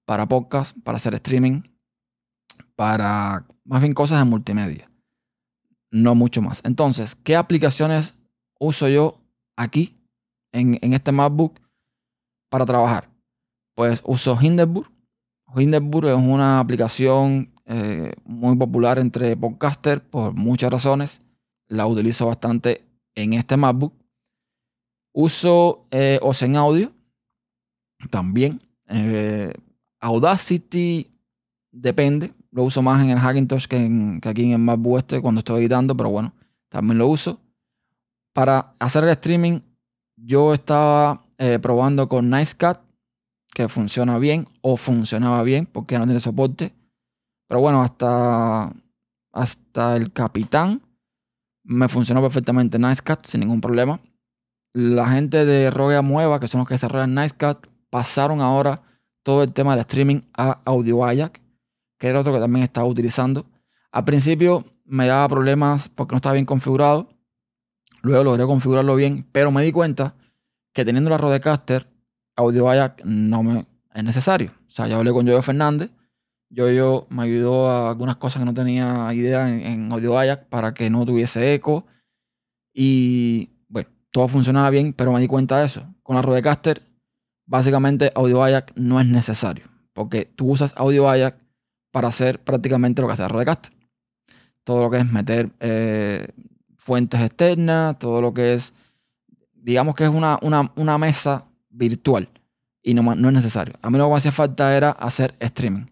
para 0.04 0.28
podcast, 0.28 0.76
para 0.84 0.96
hacer 0.96 1.14
streaming, 1.14 1.62
para 2.76 3.46
más 3.64 3.80
bien 3.80 3.94
cosas 3.94 4.18
de 4.18 4.24
multimedia. 4.24 4.90
No 5.90 6.14
mucho 6.14 6.42
más. 6.42 6.62
Entonces, 6.64 7.16
¿qué 7.16 7.34
aplicaciones 7.34 8.18
uso 8.58 8.88
yo 8.88 9.18
aquí 9.56 9.98
en, 10.52 10.78
en 10.82 10.92
este 10.92 11.10
MacBook 11.10 11.58
para 12.48 12.66
trabajar? 12.66 13.09
Pues 13.80 14.02
uso 14.04 14.36
Hindenburg. 14.38 14.90
Hindenburg 15.56 16.08
es 16.08 16.18
una 16.18 16.60
aplicación 16.60 17.50
eh, 17.64 18.12
muy 18.26 18.54
popular 18.54 18.98
entre 18.98 19.34
podcasters 19.38 20.02
por 20.02 20.34
muchas 20.34 20.70
razones. 20.70 21.22
La 21.66 21.86
utilizo 21.86 22.26
bastante 22.26 22.84
en 23.14 23.32
este 23.32 23.56
MacBook. 23.56 23.94
Uso 25.14 25.86
eh, 25.90 26.18
Ocean 26.20 26.56
Audio 26.56 26.92
también. 28.10 28.60
Eh, 28.86 29.50
Audacity 30.00 31.10
depende. 31.72 32.34
Lo 32.50 32.64
uso 32.64 32.82
más 32.82 33.02
en 33.02 33.08
el 33.08 33.18
Hackintosh 33.18 33.64
que, 33.64 34.18
que 34.20 34.28
aquí 34.28 34.44
en 34.44 34.52
el 34.52 34.58
MacBook 34.58 34.98
este 34.98 35.22
cuando 35.22 35.38
estoy 35.38 35.60
editando, 35.60 35.96
pero 35.96 36.10
bueno, 36.10 36.34
también 36.68 36.98
lo 36.98 37.06
uso. 37.06 37.40
Para 38.34 38.74
hacer 38.78 39.04
el 39.04 39.10
streaming, 39.10 39.60
yo 40.16 40.52
estaba 40.52 41.24
probando 41.62 42.06
con 42.06 42.28
NiceCat 42.28 42.89
que 43.52 43.68
funciona 43.68 44.18
bien 44.18 44.46
o 44.62 44.76
funcionaba 44.76 45.42
bien 45.42 45.66
porque 45.66 45.98
no 45.98 46.04
tiene 46.04 46.20
soporte. 46.20 46.72
Pero 47.48 47.60
bueno, 47.60 47.82
hasta, 47.82 48.72
hasta 49.32 49.96
el 49.96 50.12
capitán 50.12 50.82
me 51.64 51.88
funcionó 51.88 52.22
perfectamente 52.22 52.78
NiceCat 52.78 53.24
sin 53.26 53.40
ningún 53.40 53.60
problema. 53.60 54.00
La 54.72 55.08
gente 55.10 55.44
de 55.44 55.70
Roya 55.70 56.00
Mueva, 56.00 56.38
que 56.38 56.48
son 56.48 56.60
los 56.60 56.68
que 56.68 56.74
desarrollan 56.74 57.14
NiceCat, 57.14 57.66
pasaron 57.90 58.40
ahora 58.40 58.82
todo 59.22 59.42
el 59.42 59.52
tema 59.52 59.72
del 59.72 59.80
streaming 59.80 60.22
a 60.32 60.60
AudioAyak, 60.64 61.40
que 61.98 62.06
era 62.06 62.20
otro 62.20 62.32
que 62.32 62.40
también 62.40 62.62
estaba 62.62 62.86
utilizando. 62.86 63.46
Al 63.90 64.04
principio 64.04 64.64
me 64.84 65.06
daba 65.06 65.28
problemas 65.28 65.88
porque 65.88 66.12
no 66.12 66.16
estaba 66.16 66.34
bien 66.34 66.46
configurado. 66.46 67.08
Luego 68.02 68.24
logré 68.24 68.46
configurarlo 68.46 68.94
bien, 68.94 69.26
pero 69.32 69.50
me 69.50 69.62
di 69.62 69.72
cuenta 69.72 70.14
que 70.72 70.84
teniendo 70.84 71.10
la 71.10 71.18
Rodecaster 71.18 71.86
Audio 72.40 72.68
AudioAyak 72.68 73.04
no 73.04 73.42
me 73.42 73.66
es 73.94 74.04
necesario. 74.04 74.52
O 74.68 74.70
sea, 74.70 74.86
ya 74.86 74.96
hablé 74.96 75.12
con 75.12 75.26
Jojo 75.26 75.42
Fernández. 75.42 75.90
Yo 76.48 77.06
me 77.10 77.22
ayudó 77.22 77.70
a 77.70 77.90
algunas 77.90 78.16
cosas 78.16 78.40
que 78.40 78.46
no 78.46 78.54
tenía 78.54 79.12
idea 79.14 79.48
en, 79.48 79.92
Audio 79.92 80.10
AudioAyak 80.10 80.48
para 80.48 80.74
que 80.74 80.90
no 80.90 81.04
tuviese 81.04 81.54
eco. 81.54 81.86
Y 82.72 83.50
bueno, 83.68 83.88
todo 84.10 84.28
funcionaba 84.28 84.70
bien, 84.70 84.92
pero 84.92 85.12
me 85.12 85.20
di 85.20 85.26
cuenta 85.26 85.58
de 85.58 85.66
eso. 85.66 85.84
Con 86.02 86.16
la 86.16 86.22
Rodecaster, 86.22 86.82
básicamente 87.46 88.12
Audio 88.14 88.42
AudioAyak 88.42 88.72
no 88.76 89.00
es 89.00 89.06
necesario. 89.06 89.64
Porque 89.92 90.24
tú 90.24 90.50
usas 90.50 90.72
Audio 90.76 91.08
AudioAyak 91.08 91.36
para 91.90 92.08
hacer 92.08 92.42
prácticamente 92.42 93.02
lo 93.02 93.08
que 93.08 93.14
hace 93.14 93.28
Rodecaster. 93.28 93.72
Todo 94.64 94.82
lo 94.82 94.90
que 94.90 94.98
es 94.98 95.10
meter 95.10 95.50
eh, 95.60 96.28
fuentes 96.76 97.20
externas, 97.20 97.98
todo 97.98 98.20
lo 98.22 98.32
que 98.32 98.54
es, 98.54 98.72
digamos 99.52 99.94
que 99.94 100.04
es 100.04 100.10
una, 100.10 100.38
una, 100.42 100.98
mesa 100.98 101.49
virtual 101.70 102.28
y 102.82 102.94
no, 102.94 103.02
no, 103.14 103.28
es 103.28 103.34
necesario. 103.34 103.74
A 103.82 103.90
mí 103.90 103.98
lo 103.98 104.04
que 104.04 104.10
me 104.10 104.16
hacía 104.16 104.32
falta 104.32 104.76
era 104.76 104.90
hacer 104.90 105.34
streaming. 105.38 105.86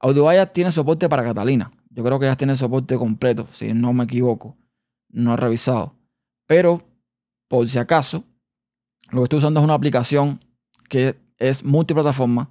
AudioWire 0.00 0.46
tiene 0.46 0.70
soporte 0.70 1.08
para 1.08 1.24
Catalina. 1.24 1.70
Yo 1.90 2.04
creo 2.04 2.18
que 2.18 2.26
ya 2.26 2.36
tiene 2.36 2.56
soporte 2.56 2.96
completo, 2.96 3.48
si 3.52 3.72
no 3.72 3.92
me 3.92 4.04
equivoco. 4.04 4.56
No 5.08 5.32
he 5.32 5.36
revisado. 5.36 5.94
Pero, 6.46 6.82
por 7.48 7.66
si 7.66 7.78
acaso, 7.78 8.24
lo 9.10 9.20
que 9.20 9.24
estoy 9.24 9.38
usando 9.38 9.60
es 9.60 9.64
una 9.64 9.74
aplicación 9.74 10.40
que 10.88 11.16
es 11.38 11.64
multiplataforma, 11.64 12.50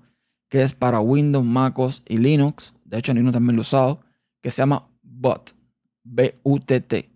que 0.49 0.61
es 0.61 0.73
para 0.73 0.99
Windows, 0.99 1.45
MacOS 1.45 2.01
y 2.07 2.17
Linux. 2.17 2.73
De 2.83 2.97
hecho, 2.97 3.11
en 3.11 3.17
Linux 3.17 3.33
también 3.33 3.55
lo 3.55 3.61
he 3.61 3.61
usado, 3.61 4.01
que 4.41 4.49
se 4.49 4.61
llama 4.61 4.89
BOT. 5.01 5.51
B-U-T-T. 6.03 7.09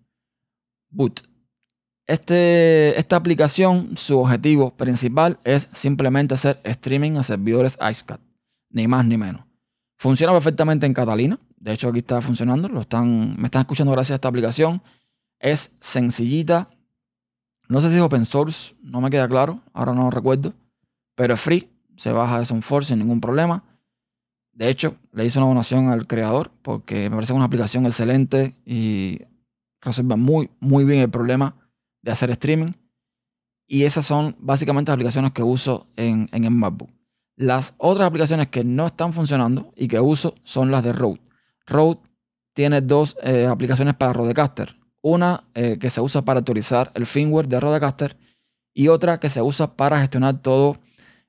Este, 2.10 2.98
esta 2.98 3.18
aplicación, 3.18 3.96
su 3.96 4.18
objetivo 4.18 4.76
principal 4.76 5.38
es 5.44 5.70
simplemente 5.74 6.34
hacer 6.34 6.60
streaming 6.64 7.18
a 7.18 7.24
servidores 7.24 7.78
iSCAT. 7.88 8.20
Ni 8.72 8.88
más 8.88 9.06
ni 9.06 9.16
menos. 9.16 9.44
Funciona 10.00 10.34
perfectamente 10.34 10.88
en 10.88 10.96
Catalina. 10.96 11.40
De 11.58 11.72
hecho, 11.72 11.88
aquí 11.88 12.00
está 12.00 12.20
funcionando. 12.20 12.68
Lo 12.68 12.82
están, 12.82 13.40
me 13.40 13.46
están 13.46 13.62
escuchando 13.62 13.92
gracias 13.92 14.14
a 14.14 14.16
esta 14.16 14.28
aplicación. 14.28 14.82
Es 15.38 15.76
sencillita. 15.82 16.72
No 17.68 17.80
sé 17.80 17.92
si 17.92 17.98
es 17.98 18.02
open 18.02 18.26
source, 18.26 18.74
no 18.82 19.02
me 19.02 19.12
queda 19.12 19.28
claro. 19.28 19.62
Ahora 19.72 19.94
no 19.94 20.10
recuerdo. 20.10 20.56
Pero 21.14 21.36
es 21.36 21.40
free. 21.40 21.70
Se 21.96 22.12
baja 22.12 22.40
de 22.40 22.46
SoundForce 22.46 22.88
sin 22.88 22.98
ningún 22.98 23.22
problema. 23.22 23.64
De 24.52 24.68
hecho, 24.68 24.96
le 25.14 25.26
hice 25.26 25.38
una 25.38 25.48
donación 25.48 25.90
al 25.90 26.08
creador 26.08 26.50
porque 26.64 27.08
me 27.12 27.18
parece 27.18 27.34
una 27.34 27.46
aplicación 27.46 27.86
excelente 27.86 28.56
y 28.66 29.22
resuelve 29.80 30.16
muy, 30.16 30.50
muy 30.60 30.86
bien 30.86 31.02
el 31.02 31.12
problema 31.12 31.69
de 32.02 32.12
hacer 32.12 32.30
streaming. 32.32 32.74
Y 33.68 33.84
esas 33.84 34.06
son 34.06 34.36
básicamente 34.40 34.90
las 34.90 34.96
aplicaciones 34.96 35.32
que 35.32 35.44
uso 35.44 35.88
en, 35.96 36.28
en 36.32 36.44
el 36.46 36.52
MacBook. 36.52 36.90
Las 37.36 37.76
otras 37.78 38.08
aplicaciones 38.08 38.48
que 38.48 38.64
no 38.64 38.88
están 38.88 39.14
funcionando 39.14 39.72
y 39.76 39.88
que 39.88 40.00
uso 40.00 40.36
son 40.44 40.72
las 40.72 40.84
de 40.84 40.92
Rode. 40.92 41.22
Rode 41.66 42.00
tiene 42.54 42.82
dos 42.82 43.16
eh, 43.24 43.46
aplicaciones 43.46 43.96
para 43.96 44.12
Rodecaster. 44.12 44.76
Una 45.02 45.46
eh, 45.54 45.78
que 45.80 45.90
se 45.90 46.02
usa 46.02 46.24
para 46.24 46.40
actualizar 46.40 46.92
el 46.96 47.06
firmware 47.06 47.48
de 47.48 47.60
Rodecaster 47.60 48.18
y 48.74 48.90
otra 48.90 49.20
que 49.20 49.30
se 49.30 49.42
usa 49.42 49.78
para 49.78 50.00
gestionar 50.00 50.42
todo 50.42 50.78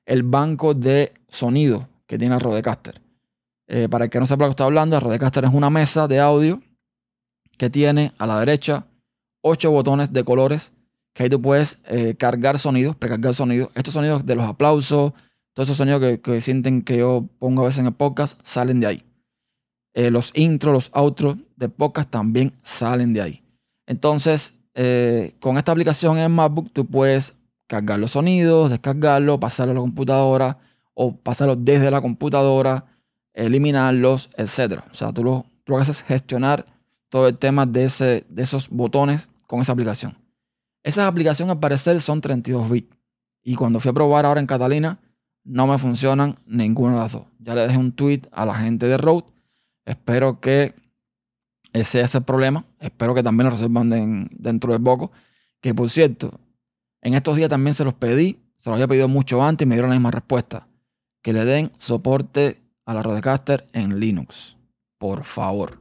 el 0.05 0.23
banco 0.23 0.73
de 0.73 1.13
sonido 1.29 1.87
que 2.05 2.17
tiene 2.17 2.37
Rodecaster. 2.37 3.01
Eh, 3.67 3.87
para 3.87 4.05
el 4.05 4.11
que 4.11 4.19
no 4.19 4.25
sepa 4.25 4.43
lo 4.43 4.49
que 4.49 4.51
estoy 4.51 4.65
hablando, 4.65 4.99
Rodecaster 4.99 5.45
es 5.45 5.53
una 5.53 5.69
mesa 5.69 6.09
de 6.09 6.19
audio 6.19 6.61
que 7.57 7.69
tiene 7.69 8.11
a 8.17 8.27
la 8.27 8.39
derecha 8.39 8.87
ocho 9.41 9.71
botones 9.71 10.13
de 10.13 10.23
colores 10.23 10.73
que 11.13 11.23
ahí 11.23 11.29
tú 11.29 11.41
puedes 11.41 11.81
eh, 11.87 12.15
cargar 12.15 12.57
sonidos, 12.57 12.95
precargar 12.95 13.33
sonidos. 13.33 13.69
Estos 13.75 13.93
sonidos 13.93 14.25
de 14.25 14.35
los 14.35 14.47
aplausos, 14.47 15.13
todos 15.53 15.67
esos 15.67 15.77
sonidos 15.77 16.19
que, 16.21 16.41
sienten 16.41 16.81
que 16.83 16.97
yo 16.97 17.27
pongo 17.39 17.61
a 17.61 17.65
veces 17.65 17.79
en 17.79 17.87
el 17.87 17.93
podcast, 17.93 18.39
salen 18.43 18.79
de 18.79 18.87
ahí. 18.87 19.03
Eh, 19.93 20.09
los 20.09 20.31
intros, 20.35 20.73
los 20.73 20.89
outros 20.93 21.37
de 21.57 21.67
podcast 21.67 22.09
también 22.09 22.53
salen 22.63 23.13
de 23.13 23.21
ahí. 23.21 23.43
Entonces, 23.85 24.59
eh, 24.73 25.35
con 25.41 25.57
esta 25.57 25.73
aplicación 25.73 26.17
en 26.17 26.31
MacBook, 26.31 26.71
tú 26.71 26.85
puedes 26.85 27.37
cargar 27.67 27.99
los 27.99 28.11
sonidos, 28.11 28.69
descargarlos, 28.69 29.39
pasarlo 29.39 29.71
a 29.71 29.75
la 29.75 29.81
computadora 29.81 30.57
o 30.93 31.15
pasarlos 31.15 31.57
desde 31.59 31.91
la 31.91 32.01
computadora, 32.01 32.85
eliminarlos, 33.33 34.29
etc. 34.37 34.81
O 34.91 34.95
sea, 34.95 35.11
tú 35.11 35.25
lo, 35.25 35.45
lo 35.65 35.75
que 35.75 35.81
haces 35.81 35.97
es 35.97 36.03
gestionar 36.03 36.65
todo 37.09 37.27
el 37.27 37.37
tema 37.37 37.65
de, 37.65 37.83
ese, 37.83 38.25
de 38.29 38.43
esos 38.43 38.69
botones 38.69 39.29
con 39.51 39.59
esa 39.59 39.73
aplicación. 39.73 40.17
Esas 40.81 41.05
aplicaciones 41.05 41.51
al 41.51 41.59
parecer 41.59 41.99
son 41.99 42.21
32 42.21 42.69
bits. 42.69 42.95
Y 43.43 43.55
cuando 43.55 43.81
fui 43.81 43.89
a 43.89 43.93
probar 43.93 44.25
ahora 44.25 44.39
en 44.39 44.47
Catalina, 44.47 45.01
no 45.43 45.67
me 45.67 45.77
funcionan 45.77 46.37
ninguna 46.45 46.93
de 46.93 46.99
las 46.99 47.11
dos. 47.11 47.23
Ya 47.37 47.53
le 47.53 47.63
dejé 47.63 47.77
un 47.77 47.91
tweet 47.91 48.21
a 48.31 48.45
la 48.45 48.55
gente 48.55 48.85
de 48.85 48.97
Rode. 48.97 49.25
Espero 49.83 50.39
que 50.39 50.73
ese 51.73 51.99
es 51.99 52.15
el 52.15 52.23
problema. 52.23 52.63
Espero 52.79 53.13
que 53.13 53.23
también 53.23 53.47
lo 53.47 53.51
resuelvan 53.51 54.29
dentro 54.31 54.71
de 54.71 54.79
poco. 54.79 55.11
Que 55.59 55.75
por 55.75 55.89
cierto, 55.89 56.39
en 57.01 57.13
estos 57.13 57.35
días 57.35 57.49
también 57.49 57.73
se 57.73 57.83
los 57.83 57.93
pedí. 57.93 58.39
Se 58.55 58.69
los 58.69 58.77
había 58.77 58.87
pedido 58.87 59.09
mucho 59.09 59.43
antes 59.43 59.65
y 59.65 59.67
me 59.67 59.75
dieron 59.75 59.89
la 59.89 59.97
misma 59.97 60.11
respuesta. 60.11 60.65
Que 61.21 61.33
le 61.33 61.43
den 61.43 61.71
soporte 61.77 62.57
a 62.85 62.93
la 62.93 63.03
Rodecaster 63.03 63.67
en 63.73 63.99
Linux. 63.99 64.55
Por 64.97 65.25
favor. 65.25 65.80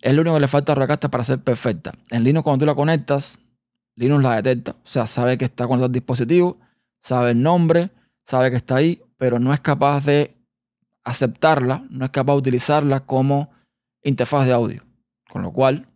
Es 0.00 0.14
lo 0.14 0.22
único 0.22 0.34
que 0.34 0.40
le 0.40 0.48
falta 0.48 0.72
a 0.72 0.74
Rodecaster 0.74 1.10
para 1.10 1.24
ser 1.24 1.40
perfecta. 1.40 1.92
En 2.10 2.22
Linux, 2.22 2.44
cuando 2.44 2.62
tú 2.62 2.66
la 2.66 2.74
conectas, 2.74 3.40
Linux 3.96 4.22
la 4.22 4.40
detecta. 4.40 4.72
O 4.72 4.86
sea, 4.86 5.06
sabe 5.06 5.36
que 5.36 5.44
está 5.44 5.66
conectado 5.66 5.86
al 5.86 5.92
dispositivo, 5.92 6.58
sabe 7.00 7.32
el 7.32 7.42
nombre, 7.42 7.90
sabe 8.24 8.50
que 8.50 8.56
está 8.56 8.76
ahí, 8.76 9.02
pero 9.16 9.40
no 9.40 9.52
es 9.52 9.60
capaz 9.60 10.04
de 10.04 10.36
aceptarla, 11.02 11.84
no 11.90 12.04
es 12.04 12.10
capaz 12.12 12.34
de 12.34 12.38
utilizarla 12.38 13.00
como 13.00 13.50
interfaz 14.02 14.46
de 14.46 14.52
audio. 14.52 14.82
Con 15.28 15.42
lo 15.42 15.52
cual, 15.52 15.88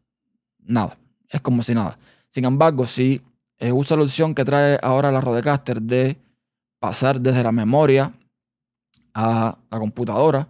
nada. 0.59 0.99
Es 1.29 1.41
como 1.41 1.62
si 1.62 1.75
nada. 1.75 1.97
Sin 2.29 2.45
embargo, 2.45 2.87
si 2.87 3.23
eh, 3.59 3.73
usa 3.73 3.97
la 3.97 4.03
opción 4.03 4.35
que 4.35 4.45
trae 4.45 4.79
ahora 4.83 5.12
la 5.12 5.21
Rodecaster 5.21 5.81
de 5.81 6.17
pasar 6.81 7.21
desde 7.21 7.45
la 7.45 7.53
memoria 7.53 8.12
a 9.15 9.59
la 9.71 9.79
computadora 9.79 10.49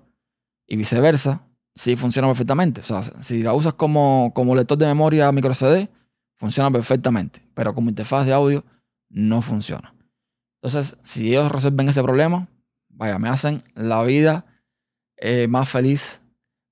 y 0.66 0.76
viceversa, 0.76 1.42
sí 1.74 1.96
funciona 1.96 2.28
perfectamente. 2.28 2.80
O 2.80 2.84
sea, 2.84 3.02
si 3.02 3.42
la 3.42 3.54
usas 3.54 3.74
como, 3.74 4.32
como 4.34 4.54
lector 4.54 4.78
de 4.78 4.86
memoria 4.86 5.30
micro 5.32 5.54
CD, 5.54 5.88
funciona 6.36 6.70
perfectamente. 6.70 7.42
Pero 7.54 7.74
como 7.74 7.88
interfaz 7.88 8.26
de 8.26 8.32
audio, 8.32 8.64
no 9.08 9.42
funciona. 9.42 9.94
Entonces, 10.62 10.96
si 11.02 11.30
ellos 11.30 11.50
resuelven 11.50 11.88
ese 11.88 12.02
problema, 12.02 12.48
vaya, 12.88 13.18
me 13.18 13.28
hacen 13.28 13.58
la 13.74 14.02
vida 14.02 14.46
eh, 15.16 15.48
más 15.48 15.68
feliz, 15.68 16.20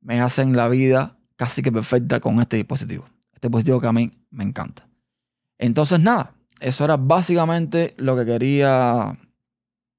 me 0.01 0.21
hacen 0.21 0.57
la 0.57 0.69
vida 0.69 1.17
casi 1.37 1.63
que 1.63 1.73
perfecta 1.73 2.21
con 2.21 2.41
este 2.41 2.57
dispositivo. 2.57 3.07
Este 3.33 3.49
dispositivo 3.49 3.81
que 3.81 3.87
a 3.87 3.93
mí 3.93 4.11
me 4.31 4.45
encanta. 4.45 4.87
Entonces, 5.59 6.01
nada, 6.01 6.35
eso 6.61 6.85
era 6.85 6.97
básicamente 6.97 7.95
lo 7.97 8.17
que 8.17 8.27
quería 8.27 9.17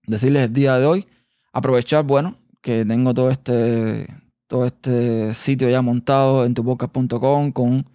decirles 0.05 0.43
el 0.43 0.53
día 0.53 0.77
de 0.77 0.85
hoy. 0.85 1.07
Aprovechar, 1.53 2.05
bueno, 2.05 2.37
que 2.61 2.85
tengo 2.85 3.13
todo 3.13 3.29
este, 3.29 4.07
todo 4.51 4.65
este 4.65 5.33
sitio 5.33 5.69
ya 5.69 5.81
montado 5.81 6.43
en 6.43 6.53
tupodcast.com 6.53 7.53
con 7.53 7.85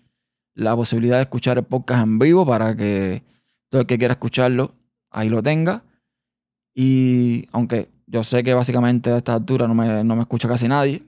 la 0.54 0.74
posibilidad 0.74 1.16
de 1.16 1.24
escuchar 1.24 1.58
el 1.58 1.64
podcast 1.64 2.02
en 2.02 2.18
vivo 2.18 2.46
para 2.46 2.74
que 2.74 3.22
todo 3.68 3.82
el 3.82 3.86
que 3.86 3.98
quiera 3.98 4.12
escucharlo 4.14 4.72
ahí 5.10 5.28
lo 5.28 5.42
tenga. 5.42 5.84
Y 6.74 7.46
aunque 7.52 7.90
yo 8.06 8.24
sé 8.24 8.42
que 8.42 8.54
básicamente 8.54 9.10
a 9.10 9.18
esta 9.18 9.34
altura 9.34 9.68
no 9.68 9.74
me, 9.74 10.02
no 10.02 10.16
me 10.16 10.22
escucha 10.22 10.48
casi 10.48 10.66
nadie, 10.66 11.02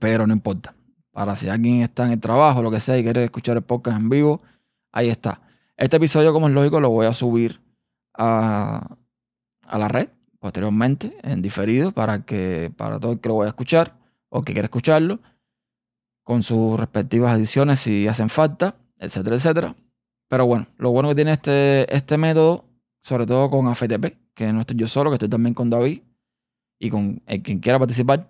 pero 0.00 0.26
no 0.26 0.32
importa. 0.32 0.74
Para 1.12 1.36
si 1.36 1.48
alguien 1.48 1.82
está 1.82 2.04
en 2.06 2.14
el 2.14 2.20
trabajo, 2.20 2.60
lo 2.60 2.72
que 2.72 2.80
sea, 2.80 2.98
y 2.98 3.04
quiere 3.04 3.22
escuchar 3.22 3.56
el 3.56 3.62
podcast 3.62 4.00
en 4.00 4.08
vivo, 4.08 4.42
ahí 4.90 5.10
está. 5.10 5.42
Este 5.76 5.98
episodio, 5.98 6.32
como 6.32 6.48
es 6.48 6.54
lógico, 6.54 6.80
lo 6.80 6.90
voy 6.90 7.06
a 7.06 7.12
subir 7.12 7.60
a, 8.14 8.96
a 9.62 9.78
la 9.78 9.86
red 9.86 10.08
posteriormente, 10.40 11.16
en 11.22 11.40
diferido, 11.40 11.92
para 11.92 12.24
que 12.24 12.72
para 12.76 12.98
todo 12.98 13.12
el 13.12 13.20
que 13.20 13.28
lo 13.28 13.36
vaya 13.36 13.50
a 13.50 13.54
escuchar 13.54 14.02
o 14.34 14.42
que 14.42 14.52
quiera 14.52 14.66
escucharlo, 14.66 15.20
con 16.24 16.42
sus 16.42 16.78
respectivas 16.78 17.36
ediciones 17.38 17.78
si 17.78 18.08
hacen 18.08 18.28
falta, 18.28 18.76
etcétera, 18.98 19.36
etcétera. 19.36 19.76
Pero 20.28 20.46
bueno, 20.46 20.66
lo 20.76 20.90
bueno 20.90 21.08
que 21.10 21.14
tiene 21.14 21.30
este, 21.30 21.94
este 21.94 22.18
método, 22.18 22.64
sobre 23.00 23.26
todo 23.26 23.48
con 23.48 23.68
AFTP, 23.68 24.34
que 24.34 24.52
no 24.52 24.60
estoy 24.60 24.76
yo 24.76 24.88
solo, 24.88 25.10
que 25.10 25.14
estoy 25.14 25.28
también 25.28 25.54
con 25.54 25.70
David 25.70 26.00
y 26.80 26.90
con 26.90 27.18
quien 27.44 27.60
quiera 27.60 27.78
participar, 27.78 28.28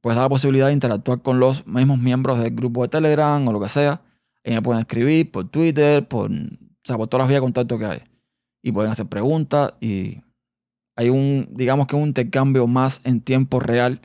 pues 0.00 0.14
da 0.14 0.22
la 0.22 0.28
posibilidad 0.28 0.68
de 0.68 0.74
interactuar 0.74 1.22
con 1.22 1.40
los 1.40 1.66
mismos 1.66 1.98
miembros 1.98 2.38
del 2.38 2.54
grupo 2.54 2.82
de 2.82 2.88
Telegram 2.88 3.46
o 3.48 3.52
lo 3.52 3.60
que 3.60 3.68
sea. 3.68 4.00
Y 4.44 4.52
me 4.52 4.62
pueden 4.62 4.82
escribir 4.82 5.32
por 5.32 5.48
Twitter, 5.48 6.06
por, 6.06 6.30
o 6.30 6.96
por 6.96 7.08
todas 7.08 7.22
las 7.24 7.28
vías 7.28 7.38
de 7.38 7.46
contacto 7.46 7.78
que 7.78 7.86
hay. 7.86 7.98
Y 8.62 8.70
pueden 8.70 8.92
hacer 8.92 9.06
preguntas 9.06 9.74
y 9.80 10.20
hay 10.94 11.08
un, 11.08 11.48
digamos 11.50 11.88
que 11.88 11.96
un 11.96 12.06
intercambio 12.08 12.68
más 12.68 13.00
en 13.04 13.20
tiempo 13.20 13.58
real 13.58 14.00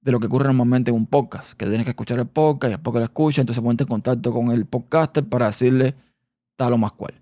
de 0.00 0.12
lo 0.12 0.20
que 0.20 0.26
ocurre 0.26 0.46
normalmente 0.46 0.90
en 0.90 0.96
un 0.96 1.06
podcast, 1.06 1.52
que 1.52 1.66
tienes 1.66 1.84
que 1.84 1.90
escuchar 1.90 2.18
el 2.18 2.26
podcast 2.26 2.70
y 2.70 2.74
después 2.74 2.92
que 2.92 2.98
lo 2.98 3.04
escuchas, 3.04 3.38
entonces 3.38 3.62
ponte 3.62 3.84
en 3.84 3.88
contacto 3.88 4.32
con 4.32 4.50
el 4.50 4.66
podcaster 4.66 5.24
para 5.24 5.46
decirle 5.46 5.94
tal 6.56 6.72
o 6.72 6.78
más 6.78 6.92
cual. 6.92 7.14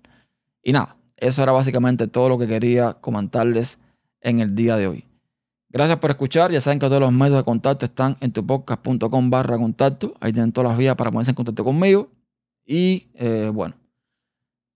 Y 0.63 0.73
nada, 0.73 0.97
eso 1.17 1.43
era 1.43 1.51
básicamente 1.51 2.07
todo 2.07 2.29
lo 2.29 2.37
que 2.37 2.47
quería 2.47 2.93
comentarles 2.93 3.79
en 4.21 4.39
el 4.39 4.55
día 4.55 4.75
de 4.75 4.87
hoy. 4.87 5.05
Gracias 5.69 5.97
por 5.99 6.11
escuchar. 6.11 6.51
Ya 6.51 6.61
saben 6.61 6.79
que 6.79 6.87
todos 6.87 7.01
los 7.01 7.11
medios 7.11 7.37
de 7.37 7.43
contacto 7.43 7.85
están 7.85 8.17
en 8.21 8.31
tupodcast.com 8.31 9.29
barra 9.29 9.57
contacto. 9.57 10.13
Ahí 10.19 10.31
tienen 10.31 10.51
todas 10.51 10.69
las 10.71 10.77
vías 10.77 10.95
para 10.95 11.11
ponerse 11.11 11.31
en 11.31 11.35
contacto 11.35 11.63
conmigo. 11.63 12.09
Y 12.65 13.07
eh, 13.15 13.51
bueno, 13.53 13.75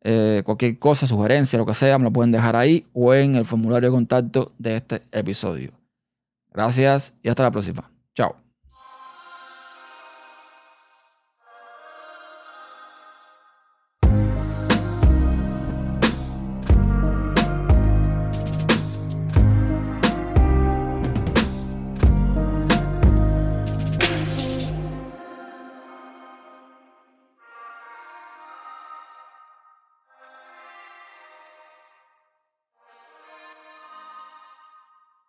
eh, 0.04 0.42
cualquier 0.46 0.80
cosa, 0.80 1.08
sugerencia, 1.08 1.60
lo 1.60 1.66
que 1.66 1.74
sea, 1.74 1.98
me 1.98 2.06
lo 2.06 2.14
pueden 2.14 2.32
dejar 2.32 2.56
ahí 2.56 2.88
o 2.94 3.14
en 3.14 3.36
el 3.36 3.46
formulario 3.46 3.90
de 3.90 3.96
contacto 3.96 4.52
de 4.58 4.76
este 4.78 5.02
episodio. 5.12 5.72
Gracias 6.52 7.14
y 7.24 7.30
hasta 7.30 7.44
la 7.44 7.52
próxima. 7.52 7.91
Ciao. 8.16 8.41